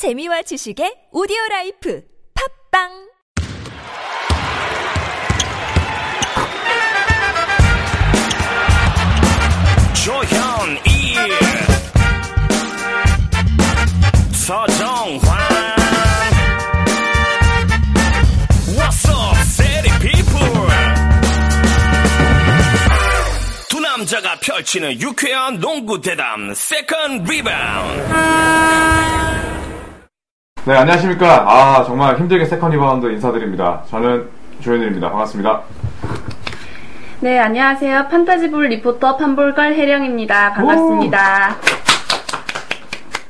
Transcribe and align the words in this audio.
재미와 0.00 0.40
지식의 0.40 1.08
오디오 1.12 1.36
라이프. 1.50 2.02
팝빵! 2.72 2.88
조현이. 9.92 10.80
What's 18.74 19.04
up, 19.04 19.36
city 19.44 19.92
people? 20.00 20.70
두 23.68 23.78
남자가 23.80 24.40
펼치는 24.40 24.98
유쾌한 24.98 25.60
농구 25.60 26.00
대담 26.00 26.52
Second 26.52 27.30
Rebound 27.30 28.60
네, 30.64 30.74
안녕하십니까. 30.76 31.44
아, 31.50 31.84
정말 31.84 32.18
힘들게 32.18 32.44
세컨 32.44 32.70
리바운드 32.70 33.06
인사드립니다. 33.06 33.82
저는 33.88 34.28
조현일입니다. 34.60 35.10
반갑습니다. 35.10 35.62
네, 37.20 37.38
안녕하세요. 37.38 38.08
판타지볼 38.08 38.68
리포터 38.68 39.16
판볼걸 39.16 39.74
혜령입니다. 39.74 40.52
반갑습니다. 40.52 41.56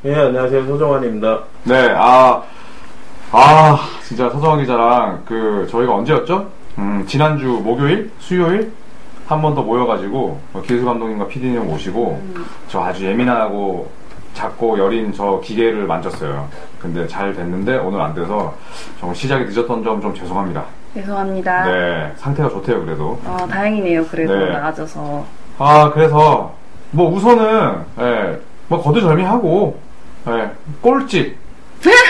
예, 0.06 0.14
안녕하세요. 0.14 0.66
소정환입니다. 0.66 1.40
네, 1.64 1.92
아, 1.96 2.42
아, 3.32 3.78
진짜 4.02 4.28
서정환 4.30 4.60
기자랑 4.60 5.23
그, 5.26 5.66
저희가 5.70 5.95
언제였죠? 5.95 6.51
음, 6.78 7.04
지난주 7.06 7.46
목요일? 7.62 8.10
수요일? 8.18 8.73
한 9.28 9.40
번 9.40 9.54
더 9.54 9.62
모여가지고, 9.62 10.40
어, 10.54 10.62
기술 10.62 10.84
감독님과 10.84 11.28
PD님 11.28 11.65
모시고, 11.68 12.20
저 12.66 12.82
아주 12.82 13.06
예민하고 13.06 13.88
작고 14.40 14.78
여린 14.78 15.12
저 15.12 15.38
기계를 15.44 15.86
만졌어요. 15.86 16.48
근데 16.80 17.06
잘 17.06 17.34
됐는데 17.34 17.76
오늘 17.76 18.00
안 18.00 18.14
돼서 18.14 18.54
정말 18.98 19.14
시작이 19.14 19.44
늦었던 19.44 19.84
점 19.84 20.00
좀 20.00 20.14
죄송합니다. 20.14 20.65
죄송합니다. 20.95 21.65
네, 21.66 22.12
상태가 22.16 22.48
좋대요, 22.48 22.82
그래도. 22.84 23.18
어, 23.26 23.46
다행이네요. 23.48 24.06
그래도 24.06 24.34
네. 24.34 24.50
나아져서. 24.52 25.24
아, 25.59 25.90
그래서, 25.92 26.54
뭐, 26.90 27.12
우선은, 27.12 27.84
예, 28.00 28.40
뭐, 28.68 28.82
거두절미하고, 28.82 29.78
예, 30.28 30.50
꼴찌. 30.80 31.37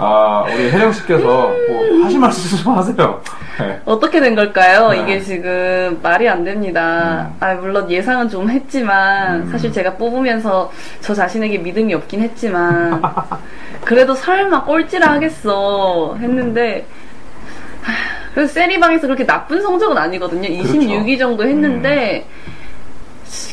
아, 0.00 0.44
우리 0.46 0.70
혜령 0.70 0.92
씨께서, 0.92 1.24
뭐, 1.26 2.04
하실 2.04 2.20
말씀 2.20 2.56
좀 2.56 2.72
하세요. 2.78 3.20
예. 3.60 3.80
어떻게 3.84 4.20
된 4.20 4.36
걸까요? 4.36 4.90
네. 4.90 5.02
이게 5.02 5.20
지금 5.20 5.98
말이 6.00 6.28
안 6.28 6.44
됩니다. 6.44 7.32
음. 7.32 7.36
아, 7.40 7.54
물론 7.54 7.90
예상은 7.90 8.28
좀 8.28 8.48
했지만, 8.48 9.42
음. 9.42 9.50
사실 9.50 9.72
제가 9.72 9.94
뽑으면서 9.96 10.70
저 11.00 11.12
자신에게 11.12 11.58
믿음이 11.58 11.92
없긴 11.94 12.20
했지만, 12.20 13.02
그래도 13.84 14.14
설마 14.14 14.62
꼴찌라 14.66 15.14
하겠어 15.14 16.16
했는데, 16.20 16.86
하, 17.82 17.92
그래서 18.34 18.52
세리방에서 18.52 19.08
그렇게 19.08 19.26
나쁜 19.26 19.60
성적은 19.60 19.98
아니거든요. 19.98 20.48
26위 20.48 21.18
정도 21.18 21.42
했는데, 21.42 22.24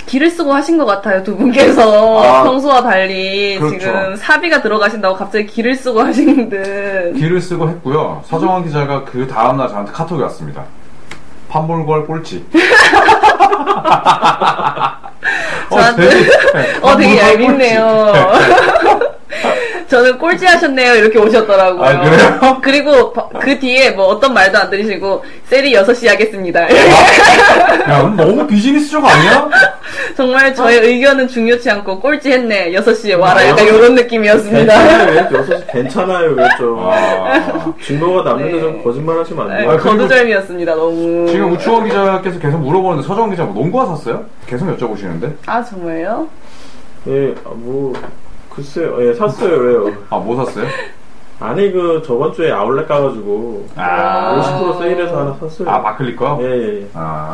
기를 0.06 0.30
쓰고 0.30 0.54
하신 0.54 0.78
것 0.78 0.86
같아요, 0.86 1.22
두 1.23 1.36
분께서. 1.36 2.22
아, 2.23 2.44
평소와 2.44 2.81
달리 2.84 3.58
그렇죠. 3.59 3.80
지금 3.80 4.16
사비가 4.16 4.62
들어가신다고 4.62 5.16
갑자기 5.16 5.45
기를 5.45 5.76
쓰고 5.76 6.02
하시는 6.02 6.50
듯. 6.50 7.14
길을 7.17 7.42
쓰고 7.42 7.67
했고요. 7.70 8.23
서정환 8.28 8.64
기자가 8.66 9.04
그 9.04 9.28
다음날 9.28 9.67
저한테 9.67 9.92
카톡이 9.92 10.22
왔습니다. 10.23 10.64
판볼걸 11.50 12.06
꼴찌. 12.08 12.45
저한테- 15.70 16.10
되게, 16.10 16.30
어, 16.82 16.95
되게 16.98 17.17
얄밉네요. 17.20 18.32
저는 19.88 20.17
꼴찌 20.17 20.45
하셨네요. 20.45 20.95
이렇게 20.95 21.19
오셨더라고요. 21.19 21.83
아, 21.83 22.02
그래요? 22.02 22.58
그리고 22.61 23.14
바- 23.14 23.28
그 23.39 23.59
뒤에 23.59 23.92
뭐 23.92 24.05
어떤 24.08 24.33
말도 24.33 24.58
안 24.58 24.69
들으시고, 24.69 25.23
셀이 25.45 25.73
6시 25.73 26.08
하겠습니다. 26.08 26.61
야, 26.64 28.14
너무 28.17 28.48
비즈니스적 28.48 29.04
아니야? 29.05 29.48
정말 30.17 30.54
저의 30.55 30.80
의견은 30.80 31.27
중요치 31.27 31.70
않고, 31.70 31.99
꼴찌 31.99 32.32
했네. 32.32 32.71
6시에 32.71 33.20
와라. 33.20 33.39
아, 33.42 33.48
약간 33.48 33.65
이런 33.67 33.93
느낌이었습니다. 33.95 34.73
괜찮아요. 34.76 35.11
왜? 35.11 35.17
여섯 35.39 35.58
시 35.60 35.67
괜찮아요. 35.67 36.30
왜죠? 36.31 36.80
아, 36.81 37.73
증거가 37.83 38.23
남는데 38.30 38.54
네. 38.54 38.60
좀 38.61 38.83
거짓말 38.83 39.20
하시면 39.20 39.52
안 39.52 39.55
네, 39.58 39.61
돼요. 39.64 39.71
아, 39.71 39.77
거두절미였습니다. 39.77 40.76
너무. 40.76 41.27
지금 41.30 41.52
우추원 41.54 41.86
기자께서 41.86 42.39
계속 42.39 42.58
물어보는데 42.60 43.08
서정환 43.08 43.30
기자 43.31 43.43
뭐 43.43 43.54
농구화 43.54 43.86
샀어요? 43.86 44.26
계속 44.48 44.65
여쭤보시는데? 44.77 45.31
아, 45.45 45.64
정말요? 45.64 46.27
예, 47.08 47.36
아, 47.45 47.49
뭐, 47.54 47.93
글쎄요. 48.55 49.08
예, 49.08 49.14
샀어요. 49.14 49.58
왜요? 49.58 49.93
아, 50.10 50.17
뭐 50.17 50.43
샀어요? 50.45 50.66
아니, 51.39 51.71
그, 51.71 52.02
저번 52.05 52.32
주에 52.33 52.52
아울렛 52.52 52.88
가가지고, 52.88 53.67
아, 53.76 54.42
50% 54.42 54.80
세일해서 54.80 55.20
하나 55.20 55.33
샀어요. 55.33 55.70
아 55.70 55.80
마클리 55.80 56.16
거? 56.16 56.38
예, 56.42 56.45
예, 56.45 56.82
예. 56.82 56.88
아, 56.93 57.33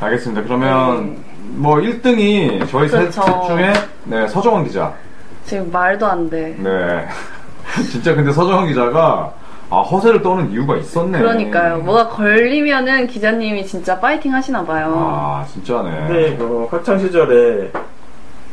알겠습니다. 0.00 0.42
그러면 0.42 1.22
뭐 1.56 1.76
1등이 1.76 2.68
저희 2.70 2.88
셋 2.88 3.10
그렇죠. 3.10 3.22
셋 3.22 3.46
중에 3.46 3.72
네, 4.04 4.26
서정원 4.28 4.64
기자. 4.64 4.92
지금 5.44 5.70
말도 5.70 6.06
안 6.06 6.28
돼. 6.30 6.56
네. 6.58 7.06
진짜 7.92 8.14
근데 8.14 8.32
서정원 8.32 8.66
기자가 8.66 9.32
아, 9.70 9.80
허세를 9.80 10.22
떠는 10.22 10.50
이유가 10.50 10.76
있었네. 10.76 11.18
그러니까요. 11.18 11.78
뭐가 11.78 12.08
걸리면은 12.08 13.06
기자님이 13.06 13.66
진짜 13.66 13.98
파이팅 13.98 14.32
하시나 14.32 14.64
봐요. 14.64 14.94
아, 14.96 15.44
진짜네. 15.52 15.90
근데, 16.06 16.36
그, 16.36 16.68
학창 16.70 16.98
시절에 16.98 17.70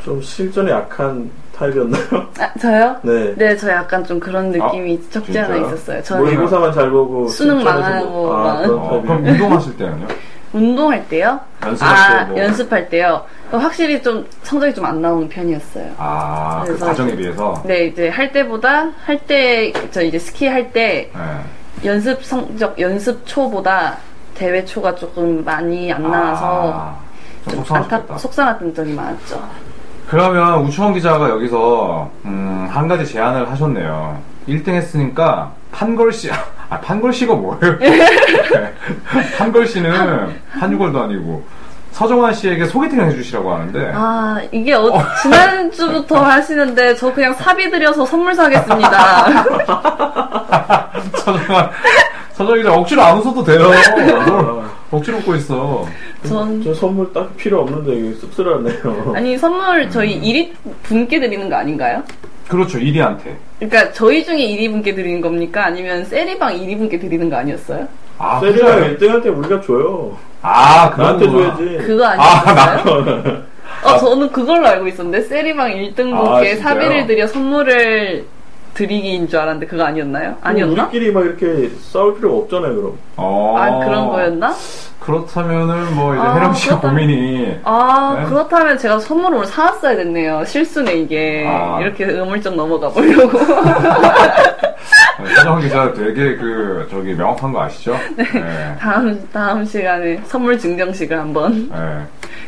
좀 0.03 0.21
실전에 0.21 0.71
약한 0.71 1.29
타입이었나요? 1.61 2.03
아, 2.39 2.49
저요? 2.59 2.95
네. 3.03 3.33
네, 3.35 3.55
저 3.55 3.69
약간 3.69 4.03
좀 4.03 4.19
그런 4.19 4.49
느낌이 4.51 4.99
아, 5.07 5.11
적지 5.13 5.37
않아 5.39 5.53
진짜요? 5.53 5.67
있었어요. 5.75 6.03
저는 6.03 6.23
모의고사만 6.23 6.73
잘 6.73 6.89
보고. 6.89 7.27
수능 7.27 7.63
망하고 7.63 8.05
뭐- 8.09 8.35
아, 8.35 8.43
막. 8.61 8.69
어. 8.69 9.01
그럼 9.01 9.25
운동하실 9.25 9.77
때는요? 9.77 10.07
운동할 10.53 11.07
때요? 11.07 11.39
연습할 11.65 11.95
아, 11.95 12.25
때 12.25 12.31
뭐. 12.31 12.39
연습할 12.41 12.89
때요? 12.89 13.25
확실히 13.51 14.01
좀 14.01 14.25
성적이 14.43 14.73
좀 14.73 14.85
안 14.85 15.01
나오는 15.01 15.29
편이었어요. 15.29 15.91
아, 15.97 16.63
그 16.65 16.77
과정에 16.77 17.15
비해서. 17.15 17.61
네, 17.65 17.85
이제 17.85 18.09
할 18.09 18.31
때보다, 18.31 18.89
할 19.05 19.17
때, 19.19 19.71
저 19.91 20.01
이제 20.01 20.17
스키 20.19 20.47
할 20.47 20.71
때, 20.73 21.09
네. 21.13 21.89
연습 21.89 22.23
성적, 22.23 22.77
연습 22.79 23.21
초보다 23.25 23.97
대회 24.35 24.63
초가 24.65 24.95
조금 24.95 25.43
많이 25.45 25.91
안 25.93 26.01
나와서, 26.09 26.71
아, 26.73 26.97
좀. 27.49 27.63
안타, 27.69 28.17
속상했던 28.17 28.73
적이 28.75 28.93
많았죠. 28.93 29.41
그러면 30.11 30.59
우추원 30.65 30.93
기자가 30.93 31.29
여기서 31.29 32.09
음, 32.25 32.67
한 32.69 32.85
가지 32.89 33.05
제안을 33.05 33.49
하셨네요. 33.49 34.21
1등 34.45 34.67
했으니까 34.67 35.53
판걸씨 35.71 36.29
아 36.69 36.79
판걸씨가 36.81 37.33
뭐예요? 37.33 37.77
판걸씨는 39.37 40.35
한유골도 40.49 41.01
아니고 41.01 41.45
서정환 41.93 42.33
씨에게 42.33 42.65
소개팅을 42.65 43.09
해주시라고 43.11 43.53
하는데 43.53 43.91
아, 43.95 44.41
이게 44.51 44.73
어, 44.73 45.01
지난주부터 45.21 46.17
하시는데, 46.23 46.95
저 46.95 47.13
그냥 47.13 47.33
사비 47.33 47.69
드려서 47.71 48.05
선물 48.05 48.35
사겠습니다. 48.35 49.25
서정환 51.15 51.69
서정 52.33 52.57
기자 52.57 52.73
억지로 52.73 53.01
안 53.01 53.17
웃어도 53.17 53.43
돼요. 53.45 53.71
뭘 54.91 54.99
억지로 54.99 55.17
웃고 55.19 55.35
있어. 55.35 55.87
전, 56.27 56.61
저 56.63 56.73
선물 56.73 57.11
딱 57.13 57.35
필요 57.37 57.61
없는데 57.61 57.93
이게 57.93 58.13
쑥스러웠네요. 58.19 59.13
아니, 59.15 59.37
선물 59.37 59.89
저희 59.89 60.19
1위 60.21 60.51
분께 60.83 61.19
드리는 61.19 61.49
거 61.49 61.55
아닌가요? 61.55 62.03
그렇죠 62.47 62.77
1위한테. 62.77 63.35
그러니까 63.59 63.93
저희 63.93 64.25
중에 64.25 64.37
1위 64.37 64.69
분께 64.69 64.93
드리는 64.93 65.21
겁니까? 65.21 65.65
아니면 65.65 66.03
세리방 66.03 66.53
1위 66.57 66.77
분께 66.77 66.99
드리는 66.99 67.29
거 67.29 67.37
아니었어요? 67.37 67.87
아 68.17 68.39
세리가 68.41 68.75
그래요? 68.75 68.97
1등한테 68.97 69.37
우리가 69.37 69.61
줘요. 69.61 70.17
아 70.41 70.93
나한테 70.97 71.25
그거구나. 71.27 71.55
줘야지. 71.55 71.77
그거 71.87 72.05
아, 72.05 72.11
아니었어요? 72.11 73.43
어, 73.83 73.97
저는 73.97 74.31
그걸로 74.31 74.67
알고 74.67 74.87
있었는데 74.89 75.21
세리방 75.21 75.71
1등 75.71 76.13
아, 76.13 76.21
분께 76.33 76.55
진짜요? 76.55 76.61
사비를 76.61 77.07
드려 77.07 77.25
선물을 77.25 78.25
드리기인 78.73 79.27
줄 79.27 79.39
알았는데 79.39 79.67
그거 79.67 79.83
아니었나요? 79.83 80.35
아니었나? 80.41 80.83
우리끼리 80.83 81.11
막 81.11 81.25
이렇게 81.25 81.69
싸울 81.91 82.15
필요가 82.15 82.37
없잖아요, 82.37 82.75
그럼. 82.75 82.97
어, 83.17 83.55
아 83.57 83.85
그런 83.85 84.07
거였나? 84.09 84.53
그렇다면은 84.99 85.95
뭐 85.95 86.13
이제 86.13 86.21
아, 86.23 86.35
혜령 86.35 86.53
씨가 86.53 86.79
그렇다. 86.79 86.95
고민이 86.95 87.59
아 87.63 88.17
네? 88.19 88.25
그렇다면 88.29 88.77
제가 88.77 88.99
선물을 88.99 89.37
오늘 89.37 89.47
사왔어야 89.47 89.95
됐네요. 89.95 90.45
실수네 90.45 90.93
이게 90.93 91.45
아. 91.47 91.79
이렇게 91.81 92.05
의물적 92.05 92.55
넘어가 92.55 92.89
보려고. 92.89 93.39
서정 95.35 95.59
기자 95.61 95.93
되게 95.93 96.35
그 96.35 96.87
저기 96.89 97.13
명확한 97.13 97.51
거 97.51 97.61
아시죠? 97.63 97.95
네. 98.15 98.25
다음 98.79 99.27
다음 99.31 99.65
시간에 99.65 100.19
선물 100.25 100.57
증정식을 100.57 101.17
한번 101.17 101.69
네. 101.69 101.77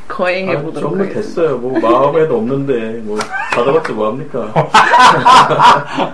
거행해 0.08 0.56
아, 0.56 0.62
보도록 0.62 0.92
정말 0.92 1.08
하겠습니다. 1.10 1.42
됐어요. 1.42 1.58
뭐 1.58 1.80
마음에도 1.80 2.38
없는데 2.38 3.02
뭐 3.04 3.18
받아봤자 3.54 3.94
뭐 3.94 4.08
합니까? 4.10 4.52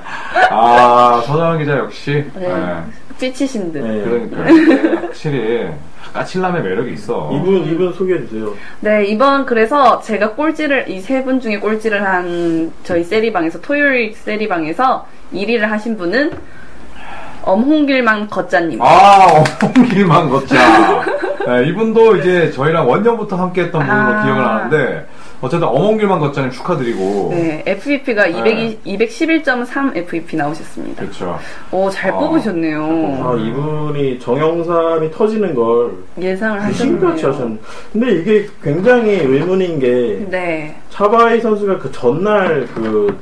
아, 0.52 1.24
서정환 1.26 1.60
기자 1.60 1.78
역시. 1.78 2.26
네. 2.36 2.48
네. 2.48 2.84
삐치신 3.20 3.72
듯. 3.74 3.80
네. 3.80 4.04
그러니까 4.04 5.02
확실히 5.08 5.70
까칠남의 6.14 6.64
매력이 6.64 6.94
있어. 6.94 7.30
이분 7.34 7.66
이분 7.66 7.94
소개해 7.94 8.20
주세요. 8.28 8.54
네, 8.82 9.06
이번 9.06 9.46
그래서 9.46 10.02
제가 10.02 10.32
꼴찌를, 10.32 10.90
이 10.90 11.00
세 11.02 11.24
분 11.24 11.40
중에 11.40 11.60
꼴찌를 11.60 12.04
한 12.06 12.72
저희 12.84 13.04
세리방에서, 13.04 13.62
토요일 13.62 14.14
세리방에서 14.16 15.06
1위를 15.34 15.62
하신 15.62 15.98
분은 15.98 16.32
엄홍길만 17.44 18.30
걷자님. 18.30 18.82
아, 18.82 19.44
어길만 19.64 20.30
걷자. 20.30 20.56
네, 21.48 21.68
이분도 21.70 22.18
이제 22.18 22.52
저희랑 22.52 22.88
원년부터 22.90 23.36
함께 23.38 23.64
했던 23.64 23.82
분으로 23.86 23.98
아. 24.18 24.24
기억을 24.24 24.46
하는데, 24.48 25.06
어쨌든 25.42 25.68
어몽길만 25.68 26.20
걷자님 26.20 26.52
축하드리고. 26.52 27.30
네, 27.32 27.64
FEP가 27.66 28.28
네. 28.28 28.78
211.3 28.86 29.96
FEP 29.96 30.36
나오셨습니다. 30.36 31.02
그렇죠. 31.02 31.40
오, 31.72 31.90
잘 31.90 32.12
아, 32.12 32.18
뽑으셨네요. 32.18 32.82
아 33.24 33.36
이분이 33.36 34.20
정영삼이 34.20 35.12
터지는 35.12 35.56
걸 35.56 35.92
예상을 36.20 36.62
하셨네요. 36.62 37.08
하셨는데 37.08 37.62
근데 37.94 38.12
이게 38.12 38.48
굉장히 38.62 39.12
의문인 39.14 39.80
게 39.80 40.26
네. 40.30 40.76
차바이 40.90 41.40
선수가 41.40 41.78
그 41.80 41.92
전날 41.92 42.68
그 42.76 43.18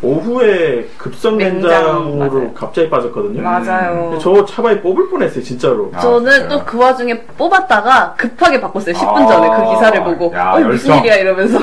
오후에 0.00 0.86
급성 0.96 1.36
냉장, 1.38 1.70
냉장으로 1.70 2.16
맞아요. 2.38 2.54
갑자기 2.54 2.88
빠졌거든요. 2.88 3.42
맞아요. 3.42 4.10
근데 4.10 4.18
저 4.18 4.44
차바이 4.44 4.80
뽑을 4.80 5.08
뻔했어요 5.10 5.42
진짜로. 5.42 5.90
아, 5.94 5.98
저는? 6.00 6.48
또 6.48 6.64
그 6.64 6.78
와중에 6.78 7.18
뽑았다가 7.36 8.14
급하게 8.16 8.60
바꿨어요. 8.60 8.94
10분 8.94 9.16
아, 9.16 9.26
전에 9.26 9.48
그 9.64 9.70
기사를 9.74 10.04
보고. 10.04 10.32
야, 10.36 10.52
어, 10.54 10.60
무슨. 10.60 10.94
일이야 10.98 11.16
이러면서. 11.16 11.58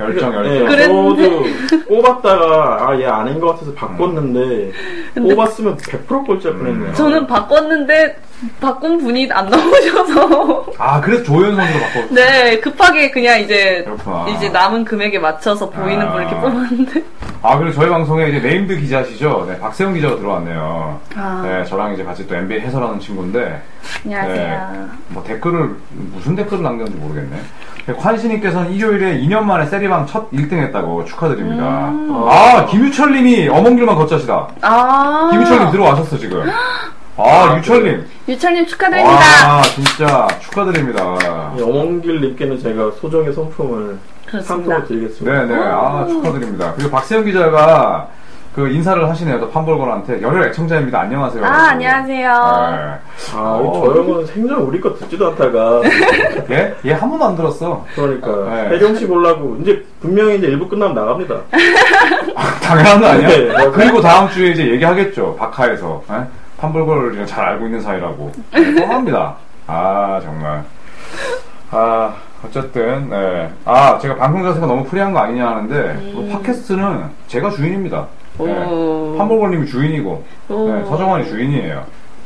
열정, 0.00 0.42
네, 0.42 0.60
열정. 0.60 0.68
그랬는데- 0.68 1.24
저도 1.24 1.84
뽑았다가 1.88 2.88
아얘 2.88 3.06
아닌 3.06 3.38
것 3.40 3.48
같아서 3.48 3.72
바꿨는데 3.74 4.72
뽑았으면 5.16 5.76
100% 5.76 6.26
꼴찌할 6.26 6.58
뻔했네요. 6.58 6.88
음. 6.88 6.94
저는 6.94 7.26
바꿨는데 7.26 8.16
바꾼 8.60 8.98
분이 8.98 9.28
안 9.32 9.46
나오셔서 9.48 10.66
아, 10.78 11.00
그래서 11.00 11.22
조현 11.24 11.56
선수로 11.56 11.80
바꿨 11.84 12.14
네 12.14 12.58
급하게 12.60 13.10
그냥 13.10 13.40
이제 13.40 13.82
그렇구나. 13.84 14.26
이제 14.28 14.48
남은 14.48 14.84
금액에 14.84 15.18
맞춰서 15.18 15.68
보이는 15.70 16.06
아. 16.06 16.12
분 16.12 16.22
이렇게 16.22 16.36
뽑았는데 16.36 17.04
아, 17.42 17.58
그리고 17.58 17.74
저희 17.74 17.90
방송에 17.90 18.28
이제 18.28 18.40
named 18.40 18.74
기자시죠? 18.78 19.44
네, 19.46 19.58
박세운 19.60 19.92
기자가 19.92 20.16
들어왔네요. 20.16 20.98
아. 21.14 21.42
네, 21.44 21.62
저랑 21.66 21.92
이제 21.92 22.02
같이 22.02 22.26
또 22.26 22.34
NBA 22.34 22.60
해설하는 22.60 22.98
친구인데, 23.00 23.60
안녕하세요. 24.02 24.88
뭐 25.08 25.22
댓글을, 25.24 25.76
무슨 25.90 26.34
댓글을 26.36 26.62
남겼는지 26.62 26.98
모르겠네. 26.98 27.36
환시님께서는 27.98 28.72
일요일에 28.72 29.18
2년 29.20 29.42
만에 29.42 29.66
세리방 29.66 30.06
첫 30.06 30.30
1등 30.30 30.54
했다고 30.54 31.04
축하드립니다. 31.04 31.90
음. 31.90 32.24
아, 32.26 32.64
김유철님이 32.64 33.48
어몽길만 33.50 33.94
걷자시다. 33.94 34.48
아 34.62 35.28
김유철님 35.30 35.70
들어와셨어, 35.70 36.16
지금. 36.16 36.44
아, 37.16 37.56
유철님. 37.58 38.04
유철님 38.28 38.66
축하드립니다. 38.66 39.14
와, 39.16 39.62
진짜 39.62 40.26
축하드립니다. 40.40 41.54
이 41.56 41.62
어몽길님께는 41.62 42.58
제가 42.60 42.90
소정의 43.00 43.32
성품을 43.32 43.96
그렇습니다. 44.26 44.42
상품을 44.42 44.84
드리겠습니다. 44.84 45.44
네네, 45.46 45.62
아, 45.62 46.06
축하드립니다. 46.08 46.72
그리고 46.76 46.90
박세영 46.90 47.24
기자가 47.24 48.08
그 48.54 48.68
인사를 48.68 49.08
하시네요. 49.08 49.40
또 49.40 49.50
판벌건한테. 49.50 50.22
열혈 50.22 50.48
애청자입니다. 50.48 51.00
안녕하세요. 51.00 51.44
아 51.44 51.48
안녕하세요. 51.70 52.28
네. 52.28 53.36
아, 53.36 53.58
어. 53.60 53.82
저 53.84 54.00
형은 54.00 54.26
생전 54.26 54.58
우리 54.60 54.80
거 54.80 54.94
듣지도 54.94 55.28
않다가 55.30 55.82
얘? 56.50 56.72
얘한 56.86 57.10
번도 57.10 57.24
안 57.24 57.36
들었어. 57.36 57.84
그러니까 57.96 58.28
네. 58.54 58.68
혜경 58.76 58.94
씨 58.94 59.06
보려고 59.08 59.56
이제 59.60 59.84
분명히 60.00 60.36
이제 60.38 60.46
일부 60.46 60.68
끝나면 60.68 60.94
나갑니다. 60.94 61.34
당연한 62.62 63.00
거 63.00 63.06
아니야? 63.08 63.28
네, 63.28 63.52
맞아요. 63.52 63.72
그리고 63.72 64.00
다음 64.00 64.28
주에 64.30 64.50
이제 64.50 64.68
얘기하겠죠. 64.68 65.34
박하에서. 65.36 66.02
에? 66.12 66.14
판벌거를 66.64 67.26
잘 67.26 67.44
알고 67.44 67.66
있는 67.66 67.80
사이라고. 67.80 68.32
네, 68.52 68.74
뻔합니다. 68.74 69.36
아, 69.66 70.20
정말. 70.22 70.64
아, 71.70 72.14
어쨌든, 72.44 73.10
네. 73.10 73.50
아, 73.64 73.98
제가 73.98 74.16
방송 74.16 74.42
자세가 74.42 74.66
너무 74.66 74.84
프리한 74.84 75.12
거 75.12 75.20
아니냐 75.20 75.46
하는데, 75.46 76.12
뭐 76.12 76.28
팟캐스트는 76.32 77.10
제가 77.26 77.50
주인입니다. 77.50 78.06
네. 78.38 78.64
오. 78.66 79.14
판벌거님이 79.18 79.66
주인이고, 79.66 80.24
오. 80.48 80.72
네, 80.72 80.84
서정환이 80.84 81.26
주인이에요. 81.26 81.84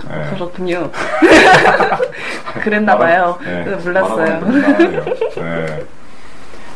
네. 0.09 0.31
그렇군요. 0.35 0.91
그랬나봐요. 2.63 3.39
네, 3.45 3.65
그래서 3.65 3.89
몰랐어요. 3.89 4.41
네. 5.35 5.87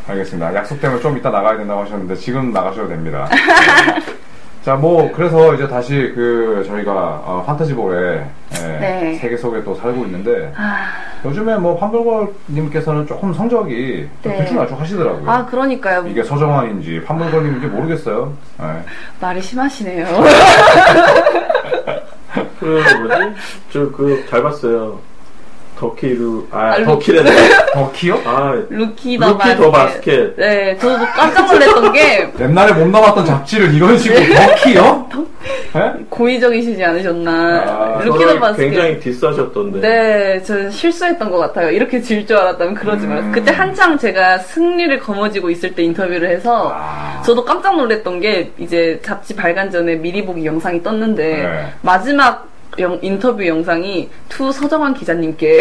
알겠습니다. 0.08 0.54
약속 0.54 0.80
때문에 0.80 1.00
좀 1.00 1.16
이따 1.16 1.30
나가야 1.30 1.56
된다고 1.56 1.82
하셨는데 1.82 2.16
지금 2.16 2.52
나가셔도 2.52 2.88
됩니다. 2.88 3.28
네. 4.62 4.64
자, 4.64 4.74
뭐 4.76 5.10
그래서 5.12 5.54
이제 5.54 5.66
다시 5.66 6.12
그 6.14 6.64
저희가 6.68 6.92
어, 7.24 7.42
판타지볼에 7.44 8.24
예, 8.62 8.78
네. 8.78 9.14
세계 9.20 9.36
속에 9.36 9.62
또 9.64 9.74
살고 9.74 10.04
있는데 10.04 10.52
아, 10.56 10.86
요즘에 11.24 11.56
뭐 11.56 11.76
판벌걸님께서는 11.78 13.06
조금 13.08 13.32
성적이 13.34 14.08
좀 14.22 14.30
네. 14.32 14.38
들쭉날쭉 14.38 14.80
하시더라고요. 14.80 15.28
아 15.30 15.44
그러니까요. 15.46 16.04
이게 16.06 16.22
서정환인지 16.22 17.02
판벌걸님인지 17.04 17.66
모르겠어요. 17.66 18.32
예. 18.60 18.82
말이 19.20 19.40
심하시네요. 19.42 20.06
그 22.60 22.82
뭐지? 22.98 23.34
저 23.72 23.90
그 23.92 24.24
잘 24.30 24.42
봤어요. 24.42 25.00
더키루 25.82 26.46
아, 26.52 26.58
아, 26.58 26.78
루- 26.78 26.84
더키래. 26.84 27.24
더키요? 27.74 28.20
아 28.24 28.54
루키 28.68 29.18
더 29.18 29.26
루키 29.26 29.38
바스켓. 29.38 29.56
더 29.58 29.70
바스켓. 29.72 30.36
네, 30.36 30.78
저도 30.78 31.04
깜짝 31.16 31.52
놀랐던 31.52 31.92
게 31.92 32.28
옛날에 32.40 32.72
못 32.72 32.86
남았던 32.88 33.26
잡지를 33.26 33.74
이런 33.74 33.98
식으로 33.98 34.20
더키요? 34.34 35.08
예? 35.74 35.92
고의적이시지 36.08 36.84
않으셨나. 36.84 37.30
아, 37.66 38.00
루키 38.04 38.24
더 38.24 38.38
바스켓. 38.38 38.70
굉장히 38.70 39.00
디스하셨던데. 39.00 39.80
네, 39.80 40.42
저 40.44 40.70
실수했던 40.70 41.30
것 41.30 41.38
같아요. 41.38 41.70
이렇게 41.70 42.00
질 42.00 42.22
줄 42.26 42.36
알았다면 42.36 42.74
그러지 42.74 43.04
음. 43.06 43.08
말아요. 43.08 43.32
그때 43.32 43.50
한창 43.52 43.98
제가 43.98 44.38
승리를 44.38 44.96
거머쥐고 45.00 45.50
있을 45.50 45.74
때 45.74 45.82
인터뷰를 45.82 46.28
해서 46.30 46.72
아. 46.72 47.20
저도 47.24 47.44
깜짝 47.44 47.76
놀랐던 47.76 48.20
게 48.20 48.52
이제 48.58 49.00
잡지 49.04 49.34
발간 49.34 49.68
전에 49.72 49.96
미리 49.96 50.24
보기 50.24 50.46
영상이 50.46 50.80
떴는데 50.84 51.24
네. 51.42 51.66
마지막 51.80 52.46
영- 52.78 52.98
인터뷰 53.02 53.46
영상이 53.46 54.08
to 54.28 54.50
서정환 54.50 54.94
기자님께 54.94 55.58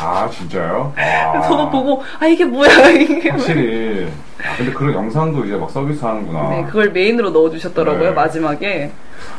아 0.00 0.28
진짜요? 0.30 0.92
아. 0.96 1.40
저도 1.42 1.68
보고 1.70 2.02
아 2.18 2.26
이게 2.26 2.44
뭐야 2.44 2.70
이게. 2.90 3.28
확실히. 3.30 4.08
아, 4.42 4.56
근데 4.56 4.72
그런 4.72 4.94
영상도 4.94 5.44
이제 5.44 5.54
막 5.54 5.70
서비스 5.70 6.02
하는구나. 6.02 6.48
네, 6.48 6.64
그걸 6.64 6.90
메인으로 6.92 7.28
넣어주셨더라고요 7.30 8.08
네. 8.08 8.10
마지막에. 8.14 8.90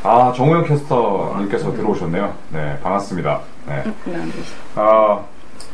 아, 0.04 0.32
정우영 0.36 0.66
캐스터님께서 0.66 1.74
들어오셨네요. 1.74 2.34
네, 2.50 2.78
반갑습니다. 2.84 3.40
네. 3.68 3.84
네, 4.06 4.16
안 4.16 4.32
되시- 4.32 4.54
아, 4.76 5.20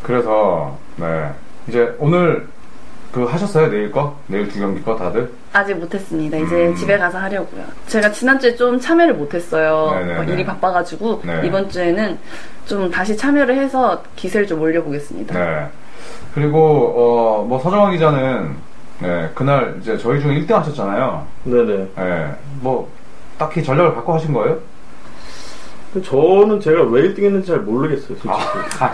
그래서, 0.01 0.77
네. 0.95 1.29
이제 1.67 1.93
오늘 1.99 2.47
그 3.11 3.23
하셨어요? 3.23 3.69
내일 3.69 3.91
거? 3.91 4.15
내일 4.27 4.47
두 4.49 4.59
경기 4.59 4.81
거 4.83 4.95
다들? 4.95 5.31
아직 5.53 5.73
못했습니다. 5.75 6.37
이제 6.37 6.67
음. 6.67 6.75
집에 6.75 6.97
가서 6.97 7.17
하려고요. 7.17 7.63
제가 7.87 8.11
지난주에 8.11 8.55
좀 8.55 8.79
참여를 8.79 9.13
못했어요. 9.15 9.91
네네네. 9.91 10.15
뭐 10.15 10.23
일이 10.25 10.45
바빠가지고 10.45 11.21
네. 11.23 11.41
이번 11.45 11.69
주에는 11.69 12.17
좀 12.65 12.91
다시 12.91 13.15
참여를 13.15 13.57
해서 13.57 14.03
기세를 14.15 14.45
좀 14.45 14.61
올려보겠습니다. 14.61 15.33
네. 15.33 15.67
그리고, 16.35 16.59
어, 16.59 17.45
뭐 17.47 17.57
서정환 17.59 17.93
기자는, 17.93 18.55
네, 18.99 19.29
그날 19.33 19.75
이제 19.79 19.97
저희 19.97 20.21
중에 20.21 20.39
1등 20.39 20.51
하셨잖아요. 20.51 21.25
네네. 21.45 21.87
네. 21.95 22.35
뭐, 22.61 22.87
딱히 23.37 23.63
전략을 23.63 23.95
바꿔 23.95 24.15
하신 24.15 24.33
거예요? 24.33 24.57
저는 26.03 26.59
제가 26.59 26.83
왜 26.83 27.03
1등 27.03 27.23
했는지 27.23 27.47
잘 27.47 27.59
모르겠어요, 27.59 28.07
솔직히. 28.07 28.29
아, 28.29 28.93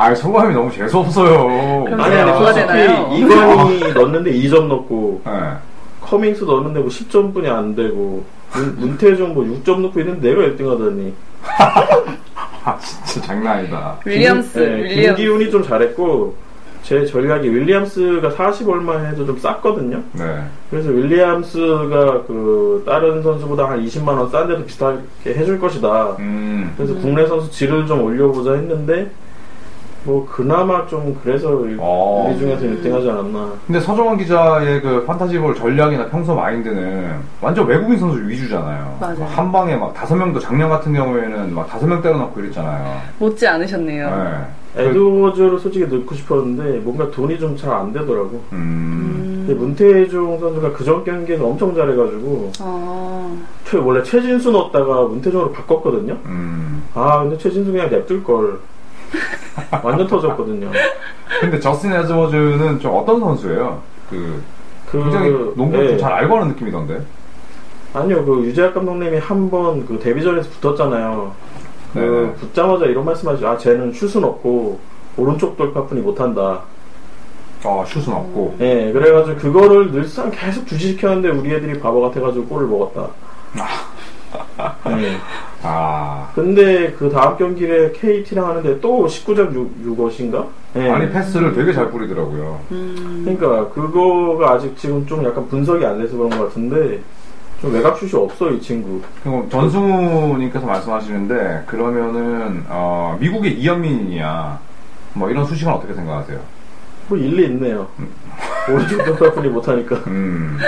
아, 0.00 0.14
소감이 0.14 0.54
너무 0.54 0.72
재수없어요. 0.72 1.84
아니, 1.98 2.14
아니, 2.16 2.32
솔직히? 2.38 3.18
이관희 3.18 3.92
넣었는데 3.92 4.32
2점 4.32 4.66
넣고, 4.66 5.20
네. 5.26 5.32
커밍스 6.00 6.44
넣었는데 6.44 6.80
뭐 6.80 6.88
10점 6.88 7.34
뿐이 7.34 7.46
안 7.48 7.74
되고, 7.74 8.24
문, 8.54 8.76
문태종 8.78 9.34
뭐 9.34 9.44
6점 9.44 9.80
넣고 9.82 10.00
있는데 10.00 10.30
내가 10.30 10.42
1등 10.42 10.68
하다니. 10.70 11.12
아, 12.64 12.78
진짜 12.78 13.26
장난 13.26 13.58
아니다. 13.58 13.96
윌리엄스, 14.06 14.58
김- 14.58 14.62
네, 14.68 14.74
윌리엄스. 14.84 15.16
김기훈이 15.16 15.50
좀 15.50 15.62
잘했고, 15.62 16.34
제 16.82 17.04
전략이 17.04 17.46
윌리엄스가 17.48 18.30
40 18.30 18.68
얼마 18.70 18.96
해도 18.98 19.26
좀 19.26 19.38
쌌거든요. 19.38 20.00
네. 20.12 20.42
그래서 20.70 20.88
윌리엄스가 20.88 22.22
그 22.26 22.82
다른 22.86 23.22
선수보다 23.22 23.68
한 23.68 23.84
20만 23.84 24.08
원 24.16 24.30
싼 24.30 24.48
데도 24.48 24.64
비슷하게 24.64 24.98
해줄 25.26 25.60
것이다. 25.60 26.16
음. 26.20 26.72
그래서 26.78 26.94
국내 26.94 27.26
선수 27.26 27.50
질을 27.50 27.86
좀 27.86 28.02
올려보자 28.02 28.54
했는데 28.54 29.10
뭐 30.04 30.26
그나마 30.30 30.86
좀 30.86 31.14
그래서 31.22 31.50
어. 31.78 32.28
우리 32.30 32.38
중에서 32.38 32.62
1등하지 32.64 33.08
않았나. 33.10 33.52
근데 33.66 33.80
서정환 33.80 34.16
기자의 34.16 34.80
그 34.80 35.04
판타지볼 35.04 35.54
전략이나 35.54 36.06
평소 36.08 36.34
마인드는 36.34 37.14
완전 37.42 37.66
외국인 37.66 37.98
선수 37.98 38.18
위주잖아요. 38.26 38.96
맞아요. 39.00 39.24
한 39.26 39.52
방에 39.52 39.76
막 39.76 39.92
다섯 39.92 40.16
명도 40.16 40.40
작년 40.40 40.70
같은 40.70 40.92
경우에는 40.94 41.54
막 41.54 41.68
다섯 41.68 41.86
명 41.86 42.00
때려놓고 42.00 42.40
이랬잖아요. 42.40 43.00
못지 43.18 43.46
않으셨네요. 43.46 44.08
네. 44.10 44.82
에드워즈를 44.84 45.58
솔직히 45.58 45.84
넣고 45.86 46.14
싶었는데 46.14 46.78
뭔가 46.78 47.10
돈이 47.10 47.38
좀 47.38 47.56
잘 47.56 47.70
안 47.72 47.92
되더라고. 47.92 48.40
음. 48.52 49.44
근데 49.46 49.52
문태종 49.60 50.38
선수가 50.38 50.72
그전 50.72 51.04
경기에서 51.04 51.44
엄청 51.44 51.74
잘해가지고 51.74 52.52
어, 52.60 53.36
최- 53.64 53.78
원래 53.78 54.02
최진수 54.02 54.50
넣었다가 54.52 55.02
문태종으로 55.02 55.50
바꿨거든요. 55.52 56.16
음. 56.24 56.84
아 56.94 57.18
근데 57.20 57.36
최진수 57.36 57.70
그냥 57.72 57.90
냅둘 57.90 58.22
걸. 58.24 58.60
완전 59.82 60.06
터졌거든요. 60.06 60.70
근데 61.40 61.58
저스틴 61.60 61.92
에즈워즈는 61.92 62.80
좀 62.80 62.94
어떤 62.94 63.20
선수예요? 63.20 63.80
그 64.10 64.42
그 64.90 65.00
굉장히 65.04 65.30
농구를 65.54 65.84
네. 65.86 65.90
좀잘 65.92 66.12
알고 66.12 66.34
하는 66.36 66.48
느낌이던데. 66.48 67.00
아니요, 67.94 68.24
그 68.24 68.44
유재학 68.44 68.74
감독님이 68.74 69.18
한 69.18 69.48
번 69.48 69.86
그 69.86 69.98
데뷔전에서 70.00 70.50
붙었잖아요. 70.60 71.32
그 71.92 71.98
네네. 71.98 72.32
붙자마자 72.34 72.86
이런 72.86 73.04
말씀하시죠. 73.04 73.48
아, 73.48 73.56
쟤는 73.56 73.92
슛은 73.92 74.24
없고 74.24 74.80
오른쪽 75.16 75.56
돌파뿐이 75.56 76.00
못한다. 76.00 76.60
어 77.64 77.84
슛은 77.86 78.12
없고. 78.12 78.56
예, 78.60 78.90
그래가지고 78.92 79.36
그거를 79.38 79.92
늘상 79.92 80.30
계속 80.32 80.66
주시시켰는데 80.66 81.28
우리 81.28 81.52
애들이 81.54 81.78
바보 81.78 82.00
같아가지고 82.00 82.46
골을 82.46 82.66
먹었다. 82.66 83.08
예. 84.86 85.16
아 85.62 86.30
근데 86.34 86.92
그 86.92 87.10
다음 87.10 87.36
경기에 87.36 87.92
KT랑 87.92 88.48
하는데 88.48 88.80
또 88.80 89.06
19점 89.06 89.52
6, 89.54 89.96
6어신가? 89.96 90.46
예. 90.76 90.90
아니 90.90 91.10
패스를 91.10 91.54
되게 91.54 91.72
잘 91.72 91.90
뿌리더라고요. 91.90 92.60
음, 92.70 93.22
그러니까 93.24 93.68
그거가 93.72 94.52
아직 94.52 94.76
지금 94.76 95.06
좀 95.06 95.24
약간 95.24 95.46
분석이 95.48 95.84
안 95.84 95.98
돼서 95.98 96.16
그런 96.16 96.30
것 96.30 96.48
같은데 96.48 97.00
좀 97.60 97.74
외곽슛이 97.74 98.12
없어 98.14 98.50
이 98.50 98.60
친구. 98.60 99.02
그리고 99.22 99.46
전승우님께서 99.50 100.64
말씀하시는데 100.66 101.64
그러면은 101.66 102.64
어, 102.68 103.16
미국의 103.20 103.60
이현민이냐 103.60 104.58
뭐 105.14 105.28
이런 105.30 105.44
수식은 105.44 105.72
어떻게 105.72 105.92
생각하세요? 105.92 106.38
뭐 107.08 107.18
일리 107.18 107.46
있네요. 107.46 107.86
오른쪽 108.70 109.04
돌파뿐이 109.04 109.48
못하니까. 109.48 109.96
음 110.06 110.58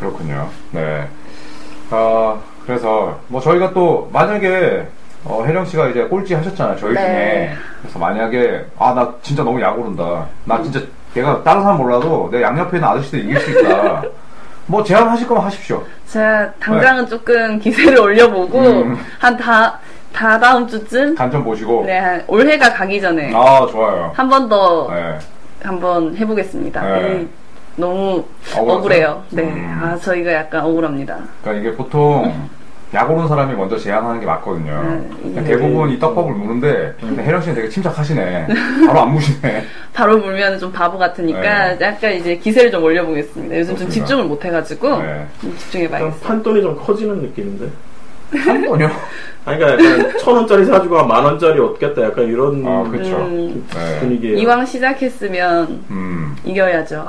그렇군요. 0.00 0.48
네. 0.72 1.08
아 1.90 2.40
그래서 2.66 3.18
뭐 3.28 3.40
저희가 3.40 3.72
또 3.72 4.08
만약에 4.12 4.86
어, 5.24 5.42
혜령 5.44 5.64
씨가 5.64 5.88
이제 5.88 6.04
꼴찌 6.04 6.34
하셨잖아요 6.34 6.76
저희 6.78 6.94
네. 6.94 7.00
중에 7.00 7.52
그래서 7.82 7.98
만약에 7.98 8.64
아 8.78 8.92
나 8.94 9.12
진짜 9.22 9.42
너무 9.42 9.60
약 9.60 9.78
오른다 9.78 10.26
나 10.44 10.62
진짜 10.62 10.80
내가 11.14 11.42
다른 11.42 11.62
사람 11.62 11.78
몰라도 11.78 12.28
내 12.30 12.42
양옆에 12.42 12.76
있는 12.76 12.88
아저씨들 12.88 13.20
이길 13.20 13.40
수 13.40 13.50
있다 13.50 14.02
뭐 14.66 14.82
제안하실 14.82 15.26
거면 15.28 15.44
하십시오 15.44 15.82
제가 16.08 16.52
당장은 16.60 17.06
조금 17.06 17.58
기세를 17.58 17.98
올려보고 18.00 18.60
네. 18.60 18.68
음. 18.82 18.96
한 19.18 19.36
다 19.36 19.78
다 20.12 20.38
다음 20.40 20.66
주쯤 20.66 21.14
단점 21.14 21.44
보시고 21.44 21.84
네, 21.84 21.98
한 21.98 22.24
올해가 22.26 22.72
가기 22.72 22.98
전에 23.02 23.32
아 23.34 23.66
좋아요 23.70 24.10
한 24.14 24.30
번 24.30 24.48
더 24.48 24.88
네. 24.90 25.18
한번 25.62 26.16
해보겠습니다. 26.16 26.80
네. 26.82 27.20
이, 27.22 27.28
너무 27.78 28.24
억울하죠? 28.56 28.78
억울해요. 28.78 29.22
네, 29.28 29.42
음. 29.42 29.80
아 29.82 29.94
저희가 29.96 30.32
약간 30.32 30.62
억울합니다. 30.64 31.18
그러니까 31.42 31.60
이게 31.68 31.76
보통 31.76 32.32
약 32.94 33.10
오른 33.10 33.26
사람이 33.26 33.54
먼저 33.56 33.76
제안하는 33.76 34.20
게 34.20 34.26
맞거든요. 34.26 34.72
네, 34.82 35.08
그러니까 35.18 35.40
이게- 35.40 35.56
대부분 35.56 35.90
이 35.90 35.98
떡밥을 35.98 36.32
무는데 36.32 36.94
근데 37.00 37.24
혜령 37.24 37.40
씨는 37.42 37.54
되게 37.56 37.68
침착하시네. 37.68 38.46
바로 38.86 39.00
안 39.00 39.12
무시네. 39.12 39.64
바로 39.92 40.18
물면 40.18 40.58
좀 40.58 40.70
바보 40.72 40.96
같으니까 40.96 41.74
네. 41.74 41.78
약간 41.84 42.12
이제 42.14 42.36
기세를 42.36 42.70
좀 42.70 42.84
올려보겠습니다. 42.84 43.54
요즘 43.58 43.70
좀 43.70 43.76
그렇습니다. 43.76 43.92
집중을 44.06 44.24
못 44.24 44.44
해가지고 44.44 45.02
네. 45.02 45.26
좀 45.40 45.56
집중해봐야겠어요. 45.58 46.20
판돈이 46.20 46.62
좀 46.62 46.76
커지는 46.76 47.22
느낌인데. 47.22 47.68
한 48.38 48.62
번요? 48.62 48.90
아니, 49.44 49.58
그러니까 49.58 49.84
약간 49.94 50.18
천 50.18 50.34
원짜리 50.34 50.64
사주고 50.64 50.98
한만 50.98 51.24
원짜리 51.24 51.60
얻겠다. 51.60 52.02
약간 52.02 52.24
이런 52.24 52.64
아 52.66 52.82
그렇죠. 52.88 53.16
음, 53.18 53.66
네. 53.74 54.00
분위기예요. 54.00 54.38
이왕 54.38 54.64
시작했으면 54.66 55.84
음. 55.90 56.36
이겨야죠. 56.44 57.08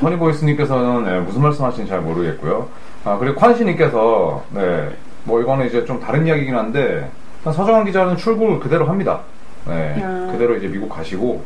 허니보이스님께서는 0.00 1.04
네, 1.04 1.20
무슨 1.20 1.42
말씀하시는지 1.42 1.90
잘 1.90 2.00
모르겠고요. 2.00 2.68
아 3.04 3.18
그리고 3.18 3.38
콴씨님께서 3.38 4.42
네, 4.50 4.88
뭐 5.24 5.40
이거는 5.40 5.66
이제 5.66 5.84
좀 5.84 6.00
다른 6.00 6.26
이야기긴 6.26 6.54
한데 6.54 7.10
일단 7.38 7.52
서정환 7.52 7.84
기자는 7.84 8.16
출국을 8.16 8.60
그대로 8.60 8.86
합니다. 8.86 9.20
네, 9.66 10.00
아. 10.04 10.28
그대로 10.32 10.56
이제 10.56 10.66
미국 10.68 10.88
가시고 10.88 11.42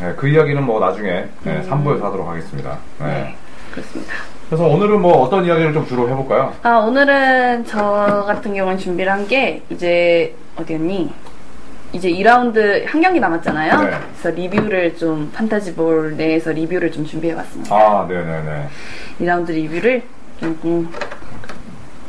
네, 0.00 0.12
그 0.16 0.28
이야기는 0.28 0.62
뭐 0.64 0.78
나중에 0.80 1.10
네, 1.42 1.56
음. 1.56 1.66
3부에서 1.68 2.02
하도록 2.02 2.28
하겠습니다. 2.28 2.78
네. 3.00 3.06
네, 3.06 3.36
그렇습니다. 3.72 4.12
그래서 4.48 4.64
오늘은 4.66 5.00
뭐 5.00 5.22
어떤 5.22 5.44
이야기를 5.44 5.72
좀 5.72 5.86
주로 5.86 6.08
해볼까요? 6.08 6.52
아 6.62 6.76
오늘은 6.78 7.64
저 7.64 8.24
같은 8.26 8.54
경우는 8.54 8.78
준비를 8.78 9.10
한 9.10 9.26
게 9.26 9.62
이제 9.70 10.34
어디였니? 10.56 11.12
이제 11.92 12.10
2라운드 12.10 12.84
한 12.86 13.00
경기 13.00 13.18
남았잖아요. 13.20 13.80
네. 13.82 13.90
그래서 14.20 14.36
리뷰를 14.36 14.96
좀 14.96 15.30
판타지볼 15.34 16.16
내에서 16.16 16.50
리뷰를 16.52 16.90
좀 16.92 17.06
준비해봤습니다. 17.06 17.74
아, 17.74 18.06
네네네. 18.08 18.68
2라운드 19.20 19.50
리뷰를 19.50 20.02
좀 20.40 20.58
음, 20.64 20.92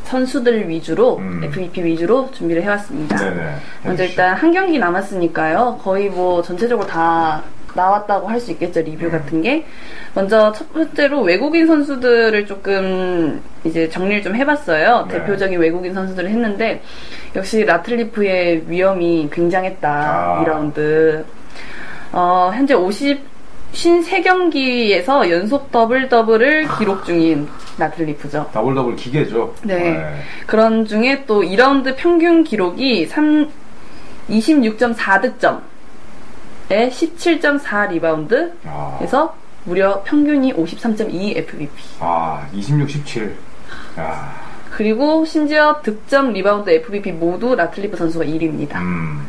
선수들 0.08 0.68
위주로 0.70 1.18
음. 1.18 1.42
FVP 1.44 1.84
위주로 1.84 2.30
준비를 2.32 2.64
해왔습니다. 2.64 3.18
네네. 3.18 3.56
먼저. 3.84 4.04
일단 4.06 4.36
한 4.36 4.52
경기 4.52 4.80
남았으니까요. 4.80 5.80
거의 5.84 6.10
뭐 6.10 6.42
전체적으로 6.42 6.88
다 6.88 7.44
나왔다고 7.76 8.28
할 8.28 8.40
수 8.40 8.52
있겠죠 8.52 8.84
네. 8.84 8.92
리뷰 8.92 9.12
같은 9.12 9.42
게. 9.42 9.66
먼저 10.16 10.52
첫 10.54 10.72
번째로 10.74 11.22
외국인 11.22 11.68
선수들을 11.68 12.46
조금 12.48 13.42
이제 13.66 13.88
정리를 13.90 14.24
좀 14.24 14.36
해봤어요. 14.36 15.08
네. 15.10 15.20
대표적인 15.20 15.60
외국인 15.60 15.94
선수들을 15.94 16.30
했는데 16.30 16.82
역시 17.36 17.64
라틀리프의 17.66 18.64
위엄이 18.68 19.30
굉장했다 19.32 19.90
아. 19.90 20.44
2라운드. 20.46 21.24
어, 22.14 22.52
현재 22.54 22.74
50 22.74 23.37
53경기에서 23.78 25.30
연속 25.30 25.72
더블 25.72 26.10
더블을 26.10 26.68
기록 26.78 27.06
중인 27.06 27.48
라틀리프죠. 27.78 28.50
더블 28.52 28.74
더블 28.74 28.96
기계죠. 28.96 29.54
네. 29.64 30.20
그런 30.48 30.86
중에 30.86 31.26
또 31.26 31.42
2라운드 31.44 31.96
평균 31.96 32.44
기록이 32.44 33.06
3, 33.06 33.50
26.4득점에 34.30 35.60
17.4 36.70 37.90
리바운드, 37.92 38.54
아, 38.66 39.00
에서 39.02 39.36
무려 39.64 40.02
평균이 40.04 40.54
53.2 40.54 41.38
FVP. 41.38 41.72
아, 42.00 42.48
26, 42.54 42.90
17. 42.90 43.36
야, 44.00 44.34
그리고 44.72 45.24
심지어 45.26 45.82
득점, 45.84 46.34
리바운드, 46.34 46.70
FVP 46.70 47.12
모두 47.14 47.56
라틀리프 47.56 47.96
선수가 47.96 48.26
1위입니다. 48.26 48.76
음. 48.78 49.28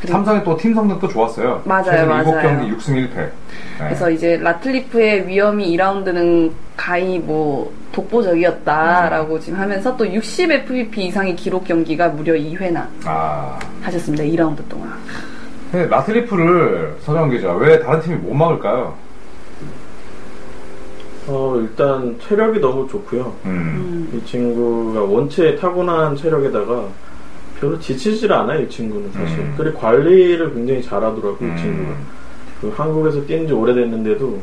그리고- 0.00 0.12
삼성의 0.12 0.44
또 0.44 0.56
팀 0.56 0.74
성적도 0.74 1.08
좋았어요. 1.08 1.62
맞아요, 1.64 1.84
최근 1.84 2.08
맞아요. 2.08 2.24
7경기 2.24 2.76
6승 2.76 2.88
1패. 2.94 3.14
네. 3.16 3.30
그래서 3.78 4.10
이제 4.10 4.36
라틀리프의 4.36 5.26
위엄이 5.26 5.74
2라운드는 5.76 6.50
가히 6.76 7.18
뭐 7.18 7.72
독보적이었다라고 7.92 9.40
지금 9.40 9.58
하면서 9.58 9.96
또 9.96 10.06
60 10.12 10.50
FVP 10.50 11.06
이상의 11.06 11.34
기록 11.36 11.64
경기가 11.64 12.08
무려 12.08 12.34
2회나 12.34 12.86
아. 13.06 13.58
하셨습니다. 13.82 14.22
2라운드 14.24 14.58
동안. 14.68 14.92
근데 15.72 15.88
라틀리프를 15.88 16.96
서정 17.00 17.30
기자 17.30 17.52
왜 17.54 17.80
다른 17.80 18.00
팀이 18.00 18.16
못 18.16 18.34
막을까요? 18.34 18.94
어, 21.28 21.56
일단 21.60 22.16
체력이 22.28 22.60
너무 22.60 22.86
좋고요. 22.88 23.34
음. 23.46 24.08
이 24.14 24.24
친구가 24.26 25.00
원체 25.02 25.56
타고난 25.56 26.14
체력에다가 26.16 26.84
별로 27.60 27.78
지치질 27.78 28.32
않아요, 28.32 28.62
이 28.62 28.68
친구는 28.68 29.10
사실. 29.12 29.38
음. 29.38 29.54
그리고 29.56 29.78
관리를 29.78 30.52
굉장히 30.54 30.82
잘하더라고요, 30.82 31.34
이 31.52 31.56
친구가. 31.56 31.90
음. 31.90 32.06
그 32.60 32.72
한국에서 32.76 33.24
뛴 33.26 33.46
지 33.46 33.52
오래됐는데도 33.52 34.38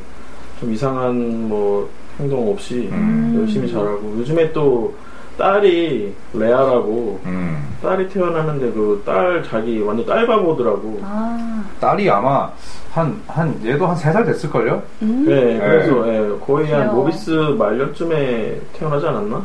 좀 0.59 0.71
이상한 0.73 1.47
뭐 1.49 1.89
행동 2.19 2.49
없이 2.51 2.89
음. 2.91 3.35
열심히 3.39 3.71
잘하고 3.71 4.15
요즘에 4.19 4.51
또 4.53 4.93
딸이 5.37 6.13
레아라고 6.35 7.19
음. 7.25 7.57
딸이 7.81 8.07
태어나는데 8.09 8.71
그 8.71 9.01
딸 9.03 9.43
자기 9.43 9.79
완전 9.81 10.05
딸바보더라고. 10.05 10.99
아, 11.03 11.63
딸이 11.79 12.07
아마 12.09 12.51
한, 12.91 13.19
한, 13.27 13.59
얘도 13.65 13.85
한 13.87 13.95
3살 13.95 14.25
됐을걸요? 14.27 14.81
음. 15.01 15.25
네, 15.27 15.57
그래서 15.59 16.05
네. 16.05 16.17
예, 16.19 16.37
거의 16.45 16.71
한 16.71 16.83
귀여워. 16.83 16.93
모비스 17.03 17.31
말년쯤에 17.31 18.61
태어나지 18.73 19.07
않았나? 19.07 19.43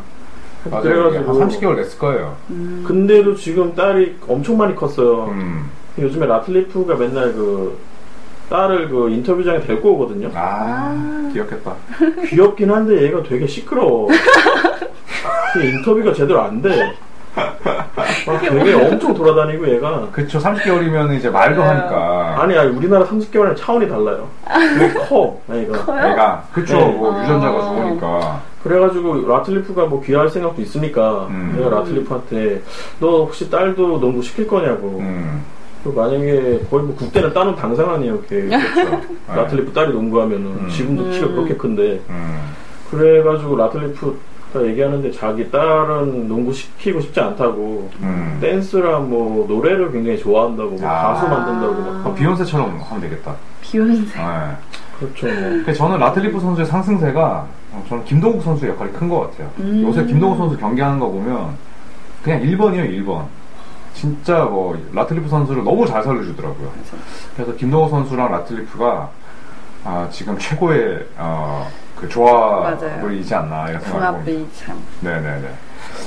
맞아요. 0.70 0.82
그래가지고 0.82 1.40
한 1.40 1.48
30개월 1.48 1.76
됐을 1.76 1.98
거예요. 1.98 2.36
음. 2.50 2.84
근데도 2.86 3.34
지금 3.34 3.74
딸이 3.74 4.16
엄청 4.28 4.56
많이 4.56 4.74
컸어요. 4.74 5.26
음. 5.26 5.70
요즘에 5.98 6.26
라틀리프가 6.26 6.94
맨날 6.96 7.32
그 7.32 7.78
딸을 8.48 8.88
그 8.88 9.10
인터뷰장에 9.10 9.60
데리고 9.60 9.92
오거든요. 9.94 10.30
아, 10.34 10.94
아. 10.94 11.30
귀엽겠다. 11.32 11.74
귀엽긴 12.28 12.70
한데 12.70 13.02
얘가 13.02 13.22
되게 13.22 13.46
시끄러워. 13.46 14.08
그 15.52 15.64
인터뷰가 15.64 16.12
제대로 16.12 16.40
안 16.40 16.62
돼. 16.62 16.94
막 18.26 18.40
되게 18.40 18.74
엄청 18.74 19.14
돌아다니고 19.14 19.68
얘가. 19.68 20.08
그쵸, 20.12 20.38
30개월이면 20.38 21.16
이제 21.16 21.30
말도 21.30 21.60
네. 21.60 21.66
하니까. 21.68 22.36
아니, 22.42 22.56
아니, 22.56 22.70
우리나라 22.70 23.04
30개월이랑 23.06 23.56
차원이 23.56 23.88
달라요. 23.88 24.28
되게 24.78 24.94
커, 25.08 25.40
애가. 25.50 26.10
애가, 26.10 26.44
그쵸, 26.52 26.76
네. 26.76 26.84
뭐, 26.92 27.22
유전자가 27.22 27.58
아. 27.58 27.62
좋으니까. 27.62 28.42
그래가지고 28.62 29.26
라틀리프가 29.28 29.86
뭐 29.86 30.02
귀화할 30.02 30.28
생각도 30.28 30.60
있으니까 30.60 31.26
음. 31.30 31.54
내가 31.56 31.70
라틀리프한테 31.70 32.62
너 32.98 33.18
혹시 33.24 33.48
딸도 33.50 34.00
농구 34.00 34.22
시킬 34.22 34.46
거냐고. 34.48 34.98
음. 34.98 35.44
그 35.84 35.90
만약에 35.90 36.64
거의 36.68 36.84
뭐 36.84 36.94
국대는 36.96 37.32
따 37.32 37.43
논 37.43 37.54
당상 37.54 37.94
아니에요, 37.94 38.20
걔. 38.22 38.42
그쵸. 38.50 39.00
라틀리프 39.28 39.72
딸이 39.72 39.92
농구하면은 39.92 40.46
음. 40.46 40.68
지금도 40.68 41.10
키가 41.10 41.26
음. 41.26 41.34
그렇게 41.36 41.56
큰데 41.56 42.00
음. 42.10 42.40
그래가지고 42.90 43.56
라틀리프 43.56 44.18
얘기하는데 44.56 45.10
자기 45.12 45.50
딸은 45.50 46.26
농구 46.28 46.52
시키고 46.52 47.00
싶지 47.00 47.20
않다고 47.20 47.90
음. 48.00 48.38
댄스랑 48.40 49.08
뭐 49.10 49.46
노래를 49.46 49.92
굉장히 49.92 50.18
좋아한다고 50.18 50.70
뭐 50.70 50.88
아. 50.88 51.12
가수 51.14 51.28
만든다고 51.28 51.74
막 51.82 52.06
어, 52.06 52.14
비욘세처럼 52.14 52.80
하면 52.80 53.00
되겠다. 53.02 53.34
비욘세. 53.60 54.00
네. 54.02 54.56
그렇죠. 54.98 55.26
뭐. 55.26 55.72
저는 55.74 55.98
라틀리프 55.98 56.40
선수의 56.40 56.66
상승세가 56.66 57.46
어, 57.72 57.84
저는 57.88 58.04
김동욱 58.04 58.42
선수의 58.42 58.72
역할이 58.72 58.92
큰 58.92 59.08
것 59.08 59.30
같아요. 59.30 59.50
음. 59.58 59.82
요새 59.86 60.04
김동욱 60.06 60.38
선수 60.38 60.56
경기하는 60.56 60.98
거 60.98 61.08
보면 61.08 61.54
그냥 62.22 62.40
1번이에요, 62.42 62.90
1번. 63.04 63.26
진짜 63.94 64.44
뭐 64.44 64.78
라틀리프 64.92 65.28
선수를 65.28 65.64
너무 65.64 65.86
잘 65.86 66.02
살려주더라고요. 66.02 66.70
그래서 67.36 67.54
김동욱 67.56 67.90
선수랑 67.90 68.30
라틀리프가 68.32 69.10
아, 69.84 70.08
지금 70.10 70.36
최고의 70.38 71.06
어, 71.16 71.68
그. 72.00 72.08
조합이지 72.08 73.34
않나 73.34 73.68
이런 73.70 73.80
생각이 73.80 74.24
듭니다. 74.24 74.42
궁합이 74.42 74.46
참. 74.56 74.82
네네네. 75.00 75.48